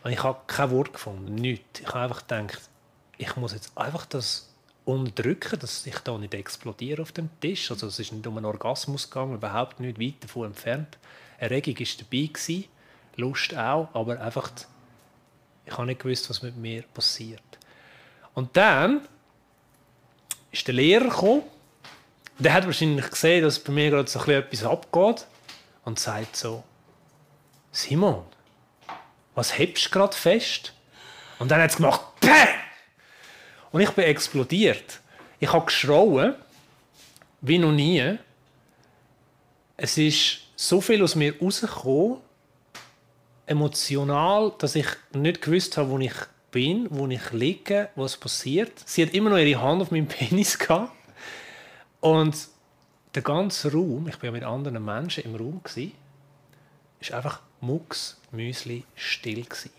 Und 0.06 0.12
ich 0.12 0.22
habe 0.22 0.38
kein 0.46 0.70
Wort 0.70 0.92
gefunden, 0.92 1.34
nichts. 1.34 1.80
Ich 1.80 1.88
habe 1.88 2.02
einfach 2.02 2.28
gedacht, 2.28 2.70
ich 3.18 3.34
muss 3.34 3.52
jetzt 3.52 3.76
einfach 3.76 4.06
das 4.06 4.48
unterdrücken, 4.84 5.58
dass 5.58 5.84
ich 5.84 5.98
da 5.98 6.16
nicht 6.16 6.32
explodiere 6.32 7.02
auf 7.02 7.10
dem 7.10 7.28
Tisch. 7.40 7.72
Also 7.72 7.88
es 7.88 7.98
ist 7.98 8.12
nicht 8.12 8.24
um 8.24 8.36
einen 8.36 8.46
Orgasmus 8.46 9.10
gegangen, 9.10 9.34
überhaupt 9.34 9.80
nicht 9.80 10.00
weit 10.00 10.22
davon 10.22 10.46
entfernt. 10.46 10.96
Erregung 11.38 11.76
war 11.80 11.86
dabei, 11.98 12.26
gewesen, 12.32 12.64
Lust 13.16 13.56
auch, 13.56 13.88
aber 13.94 14.20
einfach, 14.20 14.52
ich 15.64 15.72
habe 15.72 15.86
nicht 15.86 16.00
gewusst, 16.00 16.30
was 16.30 16.40
mit 16.40 16.56
mir 16.56 16.84
passiert. 16.94 17.42
Und 18.32 18.56
dann 18.56 19.08
ist 20.52 20.68
der 20.68 20.74
Lehrer 20.74 21.08
gekommen, 21.08 21.42
der 22.38 22.52
hat 22.52 22.64
wahrscheinlich 22.64 23.10
gesehen, 23.10 23.42
dass 23.42 23.58
bei 23.58 23.72
mir 23.72 23.90
gerade 23.90 24.08
so 24.08 24.20
etwas 24.20 24.62
abgeht 24.62 25.26
und 25.84 25.98
sagt 25.98 26.36
so, 26.36 26.62
Simon, 27.72 28.22
was 29.36 29.56
hebst 29.56 29.86
du 29.86 29.90
gerade 29.90 30.16
fest? 30.16 30.72
Und 31.38 31.50
dann 31.50 31.60
hat 31.60 31.70
es 31.70 31.76
gemacht, 31.76 32.00
Bäh! 32.20 32.48
Und 33.70 33.82
ich 33.82 33.90
bin 33.90 34.04
explodiert. 34.04 35.00
Ich 35.38 35.52
habe 35.52 35.66
geschrauen, 35.66 36.34
wie 37.42 37.58
noch 37.58 37.72
nie. 37.72 38.18
Es 39.76 39.98
ist 39.98 40.38
so 40.56 40.80
viel 40.80 41.02
aus 41.02 41.14
mir 41.14 41.38
rausgekommen, 41.38 42.18
emotional, 43.44 44.52
dass 44.58 44.74
ich 44.74 44.86
nicht 45.12 45.42
gewusst 45.42 45.76
habe, 45.76 45.90
wo 45.90 45.98
ich 45.98 46.14
bin, 46.50 46.86
wo 46.90 47.06
ich 47.06 47.30
liege, 47.32 47.90
was 47.94 48.16
passiert. 48.16 48.72
Sie 48.86 49.02
hat 49.02 49.12
immer 49.12 49.28
noch 49.28 49.36
ihre 49.36 49.60
Hand 49.60 49.82
auf 49.82 49.90
meinem 49.90 50.06
Penis 50.08 50.58
gehabt. 50.58 50.92
Und 52.00 52.48
der 53.14 53.22
ganze 53.22 53.70
Raum, 53.70 54.08
ich 54.08 54.16
war 54.16 54.24
ja 54.24 54.30
mit 54.30 54.44
anderen 54.44 54.82
Menschen 54.82 55.24
im 55.24 55.36
Raum, 55.36 55.60
war 55.62 57.16
einfach 57.16 57.40
mucks, 57.60 58.20
müsli, 58.30 58.84
still. 58.94 59.44
Gewesen. 59.44 59.70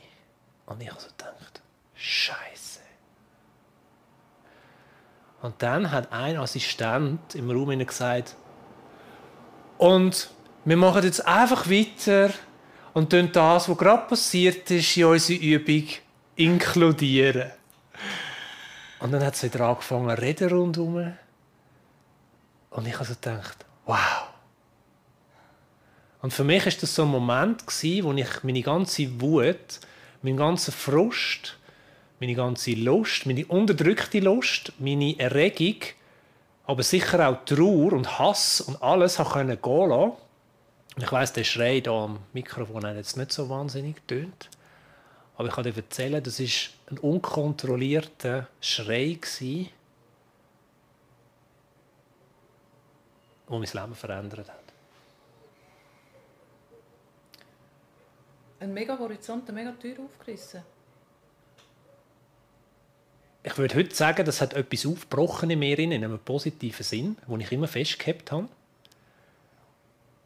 Und 0.65 0.81
ich 0.81 0.89
habe 0.89 0.99
so 0.99 1.07
gedacht, 1.07 1.61
Scheiße. 1.95 2.79
Und 5.41 5.61
dann 5.61 5.91
hat 5.91 6.11
ein 6.11 6.37
Assistent 6.37 7.35
im 7.35 7.49
Raum 7.49 7.77
gesagt, 7.77 8.35
und 9.77 10.31
wir 10.65 10.77
machen 10.77 11.03
jetzt 11.03 11.25
einfach 11.25 11.69
weiter 11.69 12.31
und 12.93 13.11
tun 13.11 13.29
das, 13.31 13.69
was 13.69 13.77
gerade 13.77 14.07
passiert 14.07 14.69
ist, 14.71 14.97
in 14.97 15.05
unsere 15.05 15.39
Übung 15.39 15.87
inkludieren. 16.35 17.51
Und 18.99 19.11
dann 19.11 19.23
hat 19.23 19.35
sie 19.35 19.53
wieder 19.53 19.67
angefangen 19.67 20.09
reden 20.09 20.49
rundherum. 20.49 21.13
Und 22.71 22.87
ich 22.87 22.93
habe 22.95 23.05
so 23.05 23.13
gedacht, 23.13 23.65
wow. 23.85 24.26
Und 26.27 26.31
für 26.33 26.43
mich 26.43 26.65
ist 26.65 26.83
das 26.83 26.93
so 26.93 27.03
ein 27.03 27.07
Moment 27.07 27.63
wo 27.65 28.11
ich 28.11 28.43
meine 28.43 28.61
ganze 28.61 29.21
Wut, 29.21 29.79
meinen 30.21 30.35
ganzen 30.35 30.73
Frust, 30.73 31.57
meine 32.19 32.35
ganze 32.35 32.71
Lust, 32.71 33.25
meine 33.25 33.45
unterdrückte 33.45 34.19
Lust, 34.19 34.73
meine 34.77 35.17
Erregung, 35.17 35.77
aber 36.65 36.83
sicher 36.83 37.29
auch 37.29 37.45
Trauer 37.45 37.93
und 37.93 38.19
Hass 38.19 38.59
und 38.59 38.83
alles 38.83 39.15
gehen 39.15 39.47
lassen 39.47 40.11
ich 40.97 41.09
weiß, 41.09 41.31
der 41.31 41.45
Schrei 41.45 41.79
hier 41.79 41.93
am 41.93 42.19
Mikrofon 42.33 42.85
hat 42.85 42.97
jetzt 42.97 43.15
nicht 43.15 43.31
so 43.31 43.47
wahnsinnig 43.47 44.05
tönt. 44.05 44.49
Aber 45.37 45.47
ich 45.47 45.53
kann 45.55 45.63
dir 45.63 45.77
erzählen, 45.77 46.21
das 46.21 46.41
war 46.41 46.47
ein 46.91 46.97
unkontrollierter 46.97 48.49
Schrei, 48.59 49.17
der 53.49 53.57
mein 53.57 53.61
Leben 53.61 53.95
verändert 53.95 54.49
hat. 54.49 54.56
Ein 58.59 58.73
mega 58.73 58.97
Horizont, 58.97 59.47
eine 59.49 59.59
mega 59.59 59.71
Tür 59.73 59.97
aufgerissen. 60.03 60.63
Ich 63.43 63.57
würde 63.57 63.75
heute 63.75 63.95
sagen, 63.95 64.25
das 64.25 64.41
hat 64.41 64.53
etwas 64.53 64.85
aufgebrochen 64.85 65.49
in 65.51 65.59
mir, 65.59 65.77
in 65.79 65.93
einem 65.93 66.19
positiven 66.19 66.83
Sinn, 66.83 67.17
wo 67.27 67.37
ich 67.37 67.51
immer 67.51 67.67
festgehabt 67.67 68.31
habe. 68.31 68.49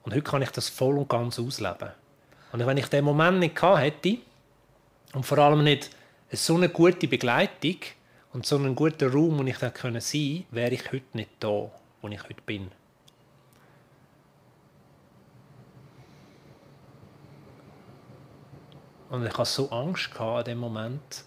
Und 0.04 0.14
heute 0.14 0.24
kann 0.24 0.42
ich 0.42 0.50
das 0.50 0.70
voll 0.70 0.98
und 0.98 1.10
ganz 1.10 1.38
ausleben. 1.38 1.92
Und 2.52 2.66
wenn 2.66 2.78
ich 2.78 2.88
den 2.88 3.06
Moment 3.06 3.40
nicht 3.40 3.56
gehabt 3.56 3.82
hätte 3.82 4.18
und 5.14 5.26
vor 5.26 5.38
allem 5.38 5.64
nicht 5.64 5.92
so 6.32 6.56
eine 6.56 6.70
gute 6.70 7.08
Begleitung 7.08 7.78
und 8.34 8.46
so 8.46 8.56
einen 8.56 8.76
guten 8.76 9.12
Raum, 9.12 9.40
wo 9.40 9.44
ich 9.44 9.58
da 9.58 9.72
sein 9.72 9.94
konnte, 9.94 10.44
wäre 10.52 10.74
ich 10.74 10.92
heute 10.92 11.06
nicht 11.14 11.32
da, 11.40 11.70
wo 12.02 12.08
ich 12.08 12.24
heute 12.24 12.42
bin. 12.46 12.72
Und 19.12 19.26
ich 19.26 19.38
hatte 19.38 19.50
so 19.50 19.70
Angst 19.72 20.10
in 20.18 20.44
dem 20.46 20.58
Moment. 20.58 21.26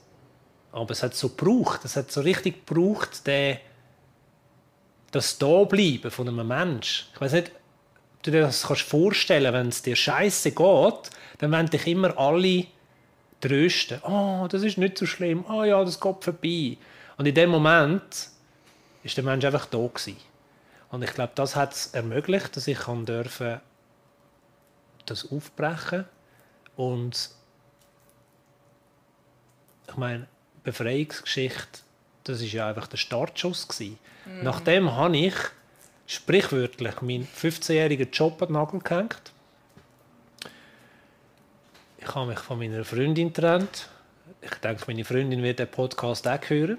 Aber 0.73 0.91
es 0.91 1.03
hat 1.03 1.15
so 1.15 1.29
gebraucht, 1.29 1.85
es 1.85 1.97
hat 1.97 2.11
so 2.11 2.23
richtig 2.23 2.67
gebraucht, 2.67 3.23
das 5.11 5.39
Dableiben 5.39 6.11
von 6.11 6.27
einem 6.27 6.49
Menschen. 6.49 7.07
Ich 7.15 7.21
weiß 7.21 7.33
nicht, 7.35 7.53
du 8.23 8.31
dir 8.31 8.41
das 8.41 8.67
kannst 8.67 8.83
vorstellen, 8.83 9.53
wenn 9.53 9.69
es 9.69 9.83
dir 9.83 9.95
scheiße 9.95 10.53
geht, 10.53 11.11
dann 11.39 11.53
wollen 11.53 11.69
dich 11.69 11.87
immer 11.87 12.19
alle 12.19 12.67
trösten. 13.41 14.01
Oh, 14.03 14.49
das 14.51 14.63
ist 14.63 14.79
nicht 14.79 14.97
so 14.97 15.05
schlimm. 15.05 15.45
Oh 15.49 15.63
ja, 15.63 15.85
das 15.85 16.01
geht 16.01 16.25
vorbei. 16.25 16.79
Und 17.19 17.27
in 17.27 17.35
dem 17.35 17.51
Moment 17.51 18.31
ist 19.03 19.17
der 19.17 19.25
Mensch 19.25 19.45
einfach 19.45 19.67
da 19.67 19.79
gewesen. 19.79 20.17
Und 20.91 21.05
ich 21.05 21.13
glaube, 21.13 21.33
das 21.35 21.55
hat 21.55 21.75
es 21.75 21.89
ermöglicht, 21.89 22.57
dass 22.57 22.67
ich 22.67 22.79
kann 22.79 23.05
dürfen 23.05 23.61
das 25.05 25.31
aufbrechen 25.31 26.07
und 26.77 27.31
ich 29.89 29.97
meine 29.97 30.27
Befreiungsgeschichte, 30.63 31.81
das 32.25 32.41
ist 32.41 32.53
ja 32.53 32.69
einfach 32.69 32.87
der 32.87 32.97
Startschuss 32.97 33.69
gewesen. 33.69 33.99
Mhm. 34.27 34.43
Nachdem 34.43 34.93
habe 34.93 35.17
ich 35.17 35.35
sprichwörtlich 36.07 37.01
meinen 37.03 37.27
15-jährigen 37.27 38.11
Job 38.11 38.41
an 38.43 38.49
den 38.49 38.53
Nagel 38.55 38.81
gehängt. 38.81 39.33
Ich 41.99 42.15
habe 42.15 42.27
mich 42.27 42.39
von 42.39 42.59
meiner 42.59 42.85
Freundin 42.85 43.33
getrennt. 43.33 43.89
Ich 44.43 44.55
denke, 44.57 44.85
meine 44.87 45.05
Freundin 45.05 45.43
wird 45.43 45.59
den 45.59 45.69
Podcast 45.69 46.29
auch 46.29 46.41
hören. 46.49 46.79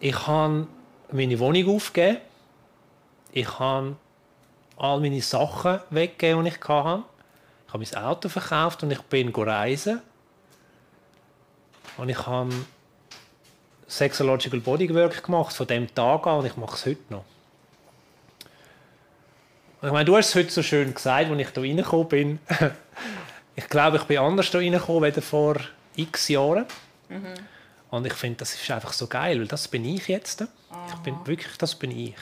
Ich 0.00 0.26
habe 0.26 0.66
meine 1.12 1.38
Wohnung 1.38 1.76
aufgegeben. 1.76 2.18
Ich 3.32 3.58
habe 3.58 3.96
all 4.76 5.00
meine 5.00 5.22
Sachen 5.22 5.80
weggegeben, 5.90 6.44
die 6.44 6.50
ich 6.50 6.68
hatte. 6.68 7.04
Ich 7.66 7.72
habe 7.72 7.84
mein 7.84 8.04
Auto 8.04 8.28
verkauft 8.28 8.82
und 8.82 8.90
ich 8.90 9.00
bin 9.02 9.34
reisen. 9.34 10.00
Und 11.96 12.08
ich 12.08 12.26
habe 12.26 12.52
Sexological 13.88 14.60
Bodywork 14.60 15.22
gemacht, 15.22 15.54
von 15.54 15.66
dem 15.66 15.92
Tag 15.94 16.26
an, 16.26 16.40
und 16.40 16.46
ich 16.46 16.56
mache 16.56 16.74
es 16.76 16.86
heute 16.86 17.02
noch. 17.08 17.24
Und 19.80 19.88
ich 19.88 19.92
meine, 19.92 20.04
du 20.04 20.16
hast 20.16 20.30
es 20.30 20.34
heute 20.34 20.50
so 20.50 20.62
schön 20.62 20.92
gesagt, 20.92 21.30
als 21.30 21.40
ich 21.40 21.48
hier 21.48 21.62
reingekommen 21.62 22.08
bin. 22.08 22.38
ich 23.56 23.68
glaube, 23.68 23.98
ich 23.98 24.04
bin 24.04 24.18
anders 24.18 24.46
hier 24.46 24.60
reingekommen 24.60 25.04
als 25.04 25.24
vor 25.24 25.56
x 25.96 26.28
Jahren. 26.28 26.66
Mhm. 27.08 27.34
Und 27.90 28.06
ich 28.06 28.14
finde, 28.14 28.38
das 28.38 28.54
ist 28.54 28.70
einfach 28.70 28.92
so 28.92 29.06
geil, 29.06 29.38
weil 29.38 29.46
das 29.46 29.68
bin 29.68 29.84
ich 29.84 30.08
jetzt. 30.08 30.42
Aha. 30.42 30.48
Ich 30.88 30.94
bin 31.00 31.14
wirklich, 31.26 31.56
das 31.56 31.74
bin 31.74 31.90
ich. 31.90 32.16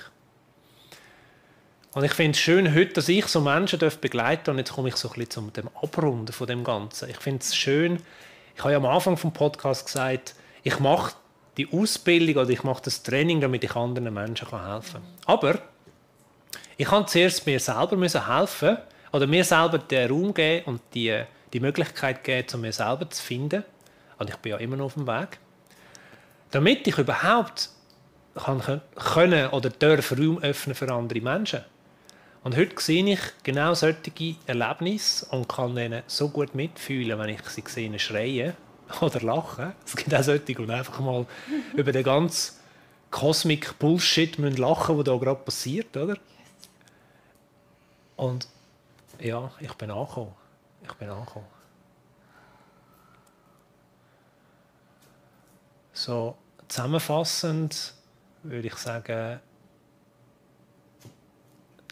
Und 1.94 2.02
ich 2.02 2.12
finde 2.12 2.32
es 2.32 2.40
schön 2.40 2.74
heute, 2.74 2.94
dass 2.94 3.08
ich 3.08 3.26
so 3.26 3.40
Menschen 3.40 3.78
begleiten 4.00 4.44
darf. 4.44 4.52
Und 4.52 4.58
jetzt 4.58 4.72
komme 4.72 4.88
ich 4.88 4.96
so 4.96 5.08
ein 5.08 5.14
bisschen 5.14 5.52
zum 5.54 5.70
Abrunden 5.80 6.32
von 6.32 6.46
dem 6.48 6.64
Ganzen. 6.64 7.08
Ich 7.08 7.18
finde 7.18 7.40
es 7.40 7.54
schön, 7.54 8.00
ich 8.56 8.60
habe 8.60 8.72
ja 8.72 8.78
am 8.78 8.86
Anfang 8.86 9.16
vom 9.16 9.32
Podcast 9.32 9.86
gesagt, 9.86 10.34
ich 10.64 10.80
mache 10.80 11.14
die 11.56 11.72
Ausbildung 11.72 12.42
oder 12.42 12.50
ich 12.50 12.64
mache 12.64 12.82
das 12.84 13.02
Training, 13.04 13.40
damit 13.40 13.62
ich 13.62 13.76
anderen 13.76 14.12
Menschen 14.12 14.48
helfen 14.50 14.92
kann. 14.92 15.02
Aber 15.26 15.58
ich 16.76 16.86
kann 16.86 17.06
zuerst 17.06 17.46
mir 17.46 17.60
selber 17.60 17.96
helfen 17.96 18.78
oder 19.12 19.28
mir 19.28 19.44
selber 19.44 19.78
den 19.78 20.10
Raum 20.10 20.34
geben 20.34 20.64
und 20.66 20.80
die, 20.94 21.22
die 21.52 21.60
Möglichkeit 21.60 22.24
geben, 22.24 22.48
um 22.54 22.60
mir 22.62 22.72
selber 22.72 23.08
zu 23.08 23.22
finden. 23.22 23.62
Und 24.18 24.30
ich 24.30 24.36
bin 24.36 24.50
ja 24.50 24.58
immer 24.58 24.76
noch 24.76 24.86
auf 24.86 24.94
dem 24.94 25.06
Weg. 25.06 25.38
Damit 26.50 26.88
ich 26.88 26.98
überhaupt 26.98 27.70
kann, 28.34 28.80
können 28.96 29.48
oder 29.50 29.70
darf 29.70 30.10
Raum 30.12 30.38
öffnen 30.38 30.74
für 30.74 30.92
andere 30.92 31.20
Menschen. 31.20 31.60
Und 32.44 32.58
heute 32.58 32.78
sehe 32.78 33.02
ich 33.10 33.20
genau 33.42 33.72
solche 33.72 34.36
Erlebnisse 34.46 35.24
und 35.30 35.48
kann 35.48 35.78
ihnen 35.78 36.02
so 36.06 36.28
gut 36.28 36.54
mitfühlen, 36.54 37.18
wenn 37.18 37.30
ich 37.30 37.40
sie 37.48 37.64
sehe, 37.66 37.98
schreien 37.98 38.54
oder 39.00 39.20
lachen. 39.22 39.72
Es 39.86 39.96
gibt 39.96 40.14
auch 40.14 40.22
solche, 40.22 40.44
die 40.44 40.70
einfach 40.70 41.00
mal 41.00 41.24
über 41.74 41.90
den 41.90 42.04
ganzen 42.04 42.54
Cosmic 43.10 43.78
Bullshit 43.78 44.38
müssen 44.38 44.58
lachen, 44.58 44.98
was 44.98 45.04
da 45.04 45.16
gerade 45.16 45.40
passiert, 45.40 45.96
oder? 45.96 46.18
Und 48.16 48.46
ja, 49.18 49.50
ich 49.58 49.72
bin 49.74 49.90
angekommen. 49.90 50.34
Ich 50.82 50.92
bin 50.92 51.08
angekommen. 51.08 51.46
So 55.94 56.36
zusammenfassend 56.68 57.94
würde 58.42 58.68
ich 58.68 58.74
sagen, 58.74 59.40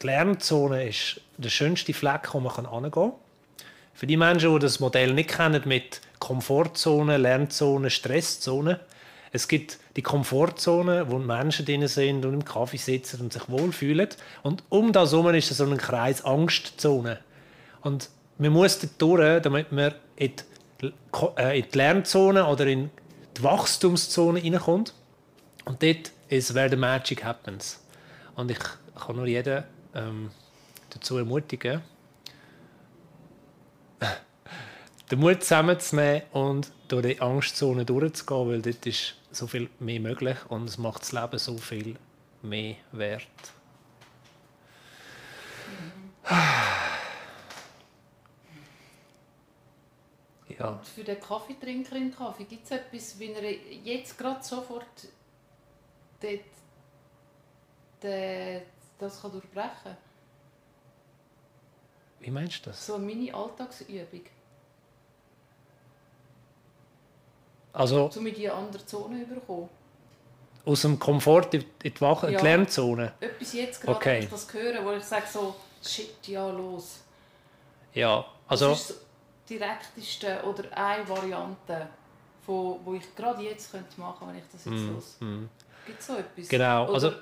die 0.03 0.07
Lernzone 0.07 0.89
ist 0.89 1.21
der 1.37 1.49
schönste 1.49 1.95
Fleck, 1.95 2.33
wo 2.33 2.41
man 2.41 2.55
hingehen 2.55 2.91
kann. 2.91 3.13
Für 3.95 4.07
die 4.07 4.17
Menschen, 4.17 4.53
die 4.53 4.59
das 4.59 4.81
Modell 4.81 5.13
nicht 5.13 5.31
kennen 5.31 5.63
mit 5.67 6.01
Komfortzone, 6.19 7.19
Lernzone, 7.19 7.91
Stresszone, 7.91 8.81
es 9.33 9.49
gibt 9.49 9.79
die 9.97 10.03
Komfortzone, 10.03 11.11
wo 11.11 11.19
Menschen 11.19 11.65
drin 11.65 11.87
sind 11.89 12.25
und 12.27 12.35
im 12.35 12.45
Kaffee 12.45 12.77
sitzen 12.77 13.23
und 13.23 13.33
sich 13.33 13.49
wohlfühlen. 13.49 14.09
Und 14.43 14.63
um 14.69 14.93
das 14.93 15.13
herum 15.13 15.29
ist 15.35 15.49
so 15.49 15.65
ein 15.65 15.79
Kreis 15.79 16.23
Angstzone. 16.23 17.19
Und 17.81 18.11
man 18.39 18.53
muss 18.53 18.79
dort 18.79 19.01
durch, 19.01 19.43
damit 19.43 19.73
man 19.73 19.95
in 20.17 20.33
die, 20.83 20.93
äh, 21.37 21.61
in 21.61 21.67
die 21.73 21.79
Lernzone 21.79 22.47
oder 22.47 22.67
in 22.67 22.91
die 23.37 23.43
Wachstumszone 23.43 24.43
reinkommt. 24.43 24.93
Und 25.65 25.83
dort 25.83 26.13
ist 26.29 26.55
where 26.55 26.69
the 26.69 26.77
magic 26.77 27.25
happens. 27.25 27.83
Und 28.37 28.51
ich 28.51 28.59
kann 28.95 29.17
nur 29.17 29.27
jeden 29.27 29.65
ähm, 29.95 30.31
dazu 30.91 31.19
ermutigen, 31.19 31.83
den 35.11 35.19
Mut 35.19 35.43
zusammenzunehmen 35.43 36.23
und 36.33 36.73
durch 36.89 37.07
die 37.07 37.21
Angstzone 37.21 37.85
durchzugehen, 37.85 38.49
weil 38.49 38.63
dort 38.63 38.87
ist 38.87 39.15
so 39.31 39.47
viel 39.47 39.69
mehr 39.79 40.01
möglich 40.01 40.39
und 40.49 40.69
es 40.69 40.79
macht 40.79 41.03
das 41.03 41.13
Leben 41.13 41.39
so 41.39 41.57
viel 41.59 41.97
mehr 42.43 42.77
wert. 42.93 43.27
Ja. 50.59 50.69
Und 50.69 50.87
für 50.87 51.05
den 51.05 51.21
Kaffeetrinker 51.21 51.97
im 51.97 52.15
Kaffee 52.15 52.45
gibt 52.45 52.65
es 52.65 52.71
etwas, 52.71 53.19
wenn 53.19 53.35
er 53.35 53.51
jetzt 53.51 54.17
gerade 54.17 54.43
sofort 54.45 54.87
dort, 56.21 56.41
den, 58.03 58.63
das 59.03 59.21
kann 59.21 59.33
durchbrechen 59.33 59.71
kann? 59.85 59.97
Wie 62.21 62.31
meinst 62.31 62.65
du 62.65 62.71
das? 62.71 62.87
So 62.87 62.95
eine 62.95 63.05
Mini-Alltagsübung. 63.05 64.23
Also, 67.73 68.11
um 68.15 68.27
in 68.27 68.35
die 68.35 68.49
andere 68.49 68.85
Zone 68.87 69.23
überkommen. 69.23 69.69
Aus 70.65 70.83
dem 70.83 70.99
Komfort 70.99 71.49
in 71.53 71.65
die, 71.83 72.01
Wach 72.01 72.23
ja. 72.23 72.39
die 72.39 72.45
Lernzone? 72.45 73.15
Etwas 73.19 73.53
jetzt 73.53 73.81
gerade, 73.81 73.97
okay. 73.97 74.19
ich 74.21 74.29
das 74.29 74.53
höre, 74.53 74.85
wo 74.85 74.93
ich 74.93 75.03
sage 75.03 75.27
so, 75.27 75.57
shit, 75.85 76.29
ja, 76.29 76.49
los. 76.51 77.01
Ja, 77.95 78.25
also... 78.47 78.71
Das 78.71 78.81
ist 78.81 78.91
das 78.91 78.99
direkteste 79.49 80.43
oder 80.45 80.65
eine 80.77 81.09
Variante, 81.09 81.89
von, 82.47 82.79
wo 82.85 82.95
ich 82.95 83.15
gerade 83.17 83.43
jetzt 83.43 83.73
könnte 83.73 83.99
machen 83.99 84.27
könnte, 84.27 84.35
wenn 84.35 84.39
ich 84.39 84.53
das 84.53 84.65
jetzt 84.65 84.75
mm, 84.75 84.95
los. 84.95 85.17
Mm. 85.21 85.45
Gibt 85.87 86.01
es 86.01 86.07
so 86.07 86.17
etwas? 86.17 86.49
Genau, 86.49 86.85
oder? 86.85 86.95
also 86.95 87.13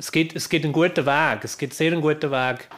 es 0.00 0.10
gibt, 0.10 0.34
es 0.34 0.48
gibt 0.48 0.64
einen 0.64 0.72
guten 0.72 1.04
Weg, 1.04 1.44
es 1.44 1.58
gibt 1.58 1.74
sehr 1.74 1.92
einen 1.92 2.00
guten 2.00 2.30
Weg. 2.30 2.68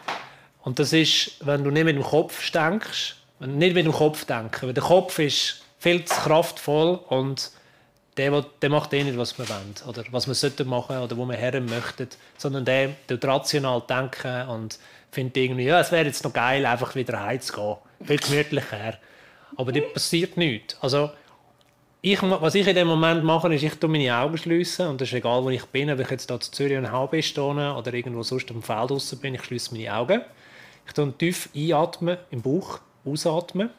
Und 0.63 0.79
das 0.81 0.93
ist, 0.93 1.37
wenn 1.47 1.63
du 1.63 1.71
nicht 1.71 1.85
mit 1.85 1.97
dem 1.97 2.03
Kopf 2.03 2.51
denkst, 2.51 3.17
nicht 3.39 3.75
mit 3.75 3.87
dem 3.87 3.93
Kopf 3.93 4.25
denken, 4.25 4.67
weil 4.67 4.75
der 4.75 4.83
Kopf 4.83 5.19
ist 5.21 5.63
viel 5.79 6.05
zu 6.05 6.15
kraftvoll 6.15 6.99
und 7.09 7.53
der, 8.17 8.45
der 8.61 8.71
macht 8.71 8.93
eh 8.93 9.05
nicht, 9.05 9.17
was 9.17 9.39
wir 9.39 9.49
wollen 9.49 9.75
oder 9.87 10.05
was 10.11 10.27
wir 10.27 10.35
sollten 10.35 10.69
machen 10.69 10.99
oder 10.99 11.17
wo 11.17 11.25
wir 11.25 11.37
her 11.37 11.61
möchten, 11.61 12.09
sondern 12.37 12.65
der 12.65 12.91
tut 13.07 13.25
rational 13.25 13.83
denken 13.89 14.49
und 14.49 14.79
findet 15.13 15.37
irgendwie, 15.37 15.65
ja, 15.65 15.81
es 15.81 15.93
wäre 15.93 16.07
jetzt 16.07 16.25
noch 16.25 16.33
geil, 16.33 16.67
einfach 16.67 16.95
wieder 16.97 17.23
heimzugehen, 17.23 17.77
viel 18.05 18.19
gemütlicher. 18.19 18.99
Aber 19.57 19.71
das 19.71 19.93
passiert 19.93 20.37
nichts. 20.37 20.77
Also, 20.81 21.11
ich, 22.05 22.21
was 22.21 22.55
ich 22.57 22.67
in 22.67 22.75
dem 22.75 22.89
Moment 22.89 23.23
mache, 23.23 23.55
ist, 23.55 23.63
ich 23.63 23.81
meine 23.83 24.17
Augen 24.17 24.37
schließen 24.37 24.89
und 24.89 25.01
das 25.01 25.09
ist 25.09 25.15
egal, 25.15 25.45
wo 25.45 25.51
ich 25.51 25.65
bin, 25.67 25.89
ob 25.89 26.01
ich 26.01 26.11
jetzt 26.11 26.29
hier 26.29 26.41
zu 26.41 26.51
Zürich 26.51 26.77
und 26.77 26.91
Halbe 26.91 27.23
stehe 27.23 27.45
oder 27.75 27.95
irgendwo 27.95 28.25
sonst 28.25 28.51
am 28.51 28.63
Feld 28.63 28.91
draußen 28.91 29.21
bin, 29.21 29.37
ich 29.37 29.45
schließe 29.45 29.73
meine 29.73 29.95
Augen. 29.95 30.23
Ich 30.85 30.93
tue 30.93 31.17
tief 31.17 31.49
einatmen 31.55 32.19
im 32.31 32.43
Bauch, 32.43 32.81
ausatmen 33.05 33.71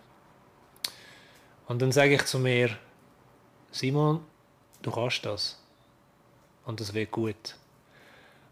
und 1.68 1.82
dann 1.82 1.92
sage 1.92 2.16
ich 2.16 2.26
zu 2.26 2.40
mir, 2.40 2.78
Simon, 3.72 4.22
du 4.82 4.92
kannst 4.92 5.26
das. 5.26 5.60
Und 6.66 6.80
das 6.80 6.94
wird 6.94 7.12
gut. 7.12 7.56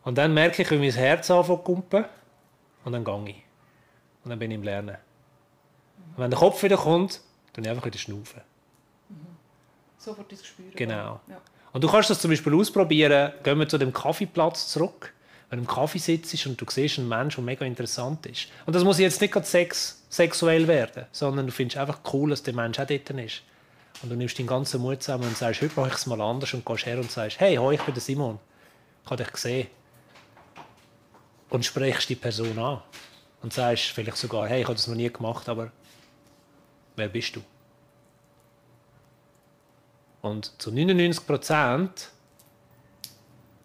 Und 0.04 0.18
dann 0.18 0.34
merke 0.34 0.64
ich, 0.64 0.72
wie 0.72 0.78
mein 0.78 0.92
Herz 0.92 1.30
anfängt 1.32 1.64
zu. 1.64 2.06
Und 2.84 2.92
dann 2.92 3.04
gehe 3.04 3.30
ich. 3.30 3.44
Und 4.24 4.32
dann 4.32 4.40
bin 4.40 4.52
ich 4.52 4.56
im 4.56 4.64
Lernen. 4.64 4.98
Und 6.16 6.24
wenn 6.24 6.32
der 6.32 6.40
Kopf 6.40 6.62
wieder 6.64 6.78
kommt, 6.78 7.22
dann 7.54 7.64
ich 7.64 7.70
einfach 7.70 7.86
wieder 7.86 8.00
schnaufen. 8.00 8.42
Sofort 10.04 10.32
ins 10.32 10.42
Gespür. 10.42 10.66
Genau. 10.76 11.20
Ja. 11.28 11.42
Und 11.74 11.84
du 11.84 11.90
kannst 11.90 12.10
das 12.10 12.20
zum 12.20 12.32
Beispiel 12.32 12.54
ausprobieren. 12.54 13.32
Gehen 13.44 13.60
wir 13.60 13.70
zu 13.70 13.78
dem 13.78 13.94
Kaffeeplatz 13.94 14.68
zurück 14.68 15.14
wenn 15.52 15.60
du 15.60 15.64
im 15.66 15.68
Kaffee 15.68 16.00
sitzt 16.00 16.48
und 16.48 16.60
du 16.60 16.66
siehst 16.70 16.98
einen 16.98 17.10
Menschen, 17.10 17.42
der 17.42 17.54
mega 17.54 17.66
interessant 17.66 18.26
ist. 18.26 18.48
Und 18.66 18.74
das 18.74 18.86
muss 18.86 19.00
jetzt 19.00 19.20
nicht 19.20 19.34
gerade 19.34 19.46
sex 19.46 20.02
sexuell 20.10 20.66
werden, 20.66 21.06
sondern 21.12 21.46
du 21.46 21.52
findest 21.52 21.78
einfach 21.78 22.00
cool, 22.14 22.30
dass 22.30 22.42
der 22.42 22.54
Mensch 22.54 22.80
auch 22.80 22.86
dort 22.86 23.10
ist. 23.10 23.44
Und 24.02 24.10
du 24.10 24.16
nimmst 24.16 24.40
deinen 24.40 24.48
ganzen 24.48 24.80
Mut 24.82 25.04
zusammen 25.04 25.26
und 25.26 25.38
sagst, 25.38 25.62
heute 25.62 25.78
mache 25.78 25.90
ich 25.90 25.96
es 25.96 26.06
mal 26.06 26.22
anders 26.22 26.54
und 26.54 26.66
gehst 26.66 26.86
her 26.86 26.98
und 26.98 27.12
sagst, 27.12 27.42
hey, 27.42 27.58
hoi, 27.58 27.76
ich 27.76 27.82
bin 27.82 27.94
der 27.94 28.02
Simon. 28.02 28.40
Ich 29.04 29.12
habe 29.12 29.24
dich 29.24 29.34
gesehen. 29.34 29.68
Und 31.50 31.66
sprichst 31.66 32.08
die 32.08 32.16
Person 32.16 32.58
an. 32.58 32.82
Und 33.42 33.52
sagst 33.52 33.88
vielleicht 33.88 34.18
sogar, 34.18 34.48
hey, 34.48 34.62
ich 34.62 34.68
habe 34.68 34.76
das 34.76 34.88
noch 34.88 34.96
nie 34.96 35.12
gemacht, 35.12 35.50
aber 35.50 35.70
wer 36.96 37.10
bist 37.10 37.36
du? 37.36 37.42
Und 40.22 40.62
zu 40.62 40.72
99 40.72 41.26
Prozent 41.26 42.12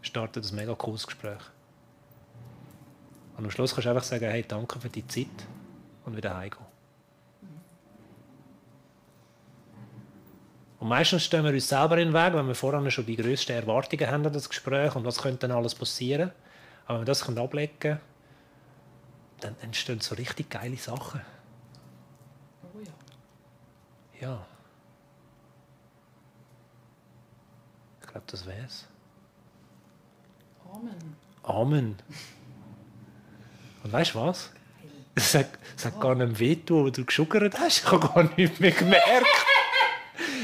startet 0.01 0.51
ein 0.51 0.57
mega 0.57 0.75
cooles 0.75 1.07
Gespräch. 1.07 1.41
Und 3.37 3.45
am 3.45 3.51
Schluss 3.51 3.75
kannst 3.75 3.87
du 3.87 3.91
einfach 3.91 4.05
sagen, 4.05 4.25
hey, 4.31 4.45
danke 4.47 4.81
für 4.81 4.89
die 4.89 5.07
Zeit 5.07 5.27
und 6.07 6.17
wieder 6.17 6.37
heimgehen. 6.37 6.65
Und 10.79 10.89
meistens 10.89 11.25
stehen 11.25 11.45
wir 11.45 11.53
uns 11.53 11.69
selber 11.69 11.99
in 11.99 12.09
den 12.09 12.15
Weg, 12.15 12.35
wenn 12.35 12.47
wir 12.47 12.55
vorher 12.55 12.91
schon 12.91 13.07
die 13.07 13.17
grössten 13.17 13.53
Erwartungen 13.53 14.11
haben 14.11 14.27
an 14.27 14.33
das 14.33 14.49
Gespräch 14.49 14.95
und 14.95 15.05
was 15.05 15.19
könnte 15.19 15.49
dann 15.49 15.57
alles 15.57 15.75
passieren. 15.75 16.31
Aber 16.87 16.99
wenn 16.99 17.07
wir 17.07 17.13
das 17.13 17.29
ablegen 17.29 17.79
können, 17.79 18.01
dann 19.41 19.57
entstehen 19.63 20.01
so 20.01 20.15
richtig 20.15 20.49
geile 20.49 20.77
Sachen. 20.77 21.21
Oh 22.63 22.81
ja. 22.81 24.29
Ja. 24.29 24.47
Glaube, 28.17 28.31
das 28.31 28.47
wär's. 28.47 28.87
Amen. 30.73 31.17
Amen. 31.43 31.97
Und 33.85 33.93
weißt 33.93 34.15
du 34.15 34.21
was? 34.21 34.51
Es 35.15 35.35
hat, 35.35 35.49
es 35.77 35.85
hat 35.85 36.01
gar 36.01 36.15
nicht 36.15 36.39
wehtun, 36.39 36.85
wo 36.85 36.91
du 36.91 37.05
geschuggert 37.05 37.59
hast. 37.59 37.79
Ich 37.79 37.93
habe 37.93 38.07
gar 38.09 38.25
nichts 38.37 38.61
mehr 38.61 38.73
gemerkt. 38.73 39.27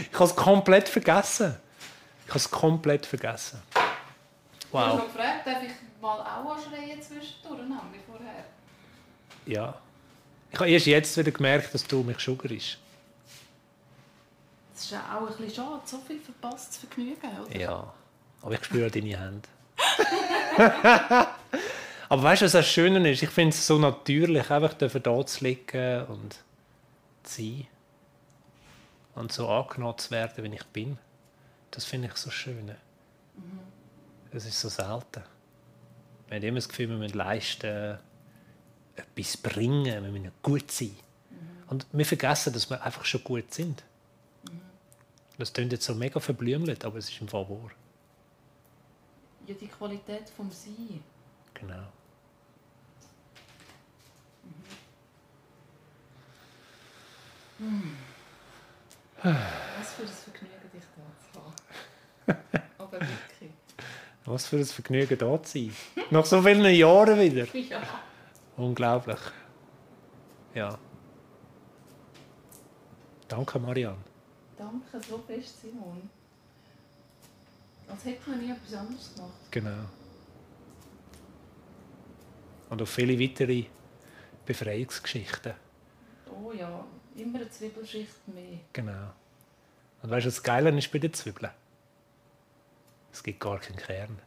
Ich 0.01 0.15
habe 0.15 0.25
es 0.25 0.37
komplett 0.37 0.89
vergessen. 0.89 1.57
Ich 2.25 2.29
habe 2.29 2.39
es 2.39 2.51
komplett 2.51 3.05
vergessen. 3.05 3.63
Wow. 4.71 4.81
Ich 4.81 5.01
habe 5.01 5.03
gefragt, 5.07 5.47
darf 5.47 5.63
ich 5.63 5.73
mal 6.01 6.21
auch 6.21 6.57
anschreien 6.57 7.03
zwischendurch, 7.03 7.61
wie 7.93 8.01
vorher? 8.07 8.45
Ja. 9.47 9.75
Ich 10.51 10.59
habe 10.59 10.71
erst 10.71 10.87
jetzt 10.87 11.17
wieder 11.17 11.31
gemerkt, 11.31 11.75
dass 11.75 11.87
du 11.87 12.03
mich 12.03 12.21
schuggerst. 12.21 12.79
Das 14.83 14.91
ist 14.91 14.97
ja 14.97 15.17
auch 15.17 15.21
ein 15.21 15.37
bisschen 15.37 15.55
schade, 15.55 15.83
so 15.85 15.99
viel 15.99 16.19
verpasstes 16.19 16.79
Vergnügen, 16.79 17.31
oder? 17.41 17.57
Ja, 17.57 17.95
aber 18.41 18.55
ich 18.55 18.65
spüre 18.65 18.91
deine 18.91 19.17
Hände. 19.17 19.49
Aber 22.09 22.23
weißt 22.25 22.43
du, 22.43 22.47
was 22.47 22.53
das 22.53 22.67
Schöne 22.67 23.09
ist? 23.09 23.23
Ich 23.23 23.31
finde 23.31 23.55
es 23.55 23.65
so 23.65 23.79
natürlich, 23.79 24.51
einfach 24.51 24.75
da 24.75 24.89
zu 25.25 25.45
liegen 25.45 26.05
und 26.07 26.35
zu 27.23 27.43
sein. 27.43 27.67
Und 29.15 29.33
so 29.33 29.49
angenommen 29.49 29.97
zu 29.99 30.11
werden, 30.11 30.43
wie 30.43 30.57
ich 30.57 30.65
bin. 30.65 30.99
Das 31.71 31.85
finde 31.85 32.09
ich 32.09 32.17
so 32.17 32.31
schön. 32.31 32.67
Mhm. 32.67 33.61
Das 34.33 34.45
ist 34.45 34.61
so 34.61 34.69
selten. 34.69 35.23
Wir 36.27 36.37
haben 36.39 36.43
immer 36.43 36.59
das 36.59 36.69
Gefühl, 36.69 36.89
wir 36.89 36.97
müssen 36.97 37.17
leisten, 37.17 37.99
etwas 38.97 39.37
bringen, 39.37 39.85
wir 39.85 40.11
müssen 40.11 40.33
gut 40.43 40.73
sein. 40.73 40.97
Mhm. 41.31 41.69
Und 41.69 41.87
wir 41.93 42.05
vergessen, 42.05 42.53
dass 42.53 42.69
wir 42.69 42.83
einfach 42.83 43.05
schon 43.05 43.23
gut 43.23 43.55
sind. 43.55 43.85
Mhm. 45.43 45.45
Das 45.45 45.53
klingt 45.53 45.73
jetzt 45.73 45.85
so 45.85 45.95
mega 45.95 46.21
verblümelt, 46.21 46.85
aber 46.85 46.99
es 46.99 47.09
ist 47.11 47.21
im 47.21 47.27
Fall 47.27 47.49
wahr. 47.49 47.71
Ja, 49.47 49.55
die 49.55 49.67
Qualität 49.67 50.31
vom 50.31 50.51
Sein. 50.53 51.03
Genau. 51.55 51.83
Hm. 57.59 57.97
Was 59.23 59.93
für 59.95 60.03
ein 60.03 60.09
Vergnügen, 60.09 60.71
dich 60.73 60.83
da 60.97 61.03
zu 61.33 62.35
haben. 62.35 62.65
Aber 62.79 62.93
wirklich. 62.93 63.51
Was 64.25 64.47
für 64.47 64.57
ein 64.57 64.65
Vergnügen, 64.65 65.19
da 65.19 65.43
zu 65.43 65.59
sein. 65.59 65.77
Nach 66.11 66.25
so 66.25 66.43
vielen 66.43 66.75
Jahren 66.75 67.19
wieder. 67.21 67.47
Ja. 67.55 67.83
Unglaublich. 68.57 69.21
Ja. 70.55 70.79
Danke, 73.29 73.59
Marianne. 73.59 74.12
Danke 74.57 75.01
so 75.09 75.19
fest, 75.19 75.61
Simon. 75.61 76.09
Als 77.89 78.05
hätte 78.05 78.31
man 78.31 78.41
nie 78.41 78.51
etwas 78.51 78.75
anderes 78.75 79.15
gemacht. 79.15 79.33
Genau. 79.51 79.85
Und 82.71 82.81
auch 82.81 82.89
viele 82.89 83.19
weitere 83.19 83.67
Befreiungsgeschichten. 84.47 85.55
Oh 86.31 86.53
ja, 86.53 86.85
immer 87.17 87.41
eine 87.41 87.51
Zwiebelschicht 87.51 88.29
mehr. 88.29 88.61
Genau. 88.73 89.13
Und 90.03 90.11
weißt 90.11 90.25
du, 90.25 90.29
was 90.29 90.37
das 90.37 90.43
Geile 90.43 90.77
ist 90.77 90.91
bei 90.91 90.99
den 90.99 91.13
Zwiebeln? 91.13 91.53
Es 93.13 93.23
gibt 93.23 93.41
gar 93.41 93.59
keinen 93.59 93.77
Kern. 93.77 94.19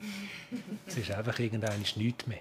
es 0.86 0.96
ist 0.96 1.10
einfach 1.10 1.38
irgendein 1.38 1.80
nichts 1.80 2.26
mehr. 2.26 2.40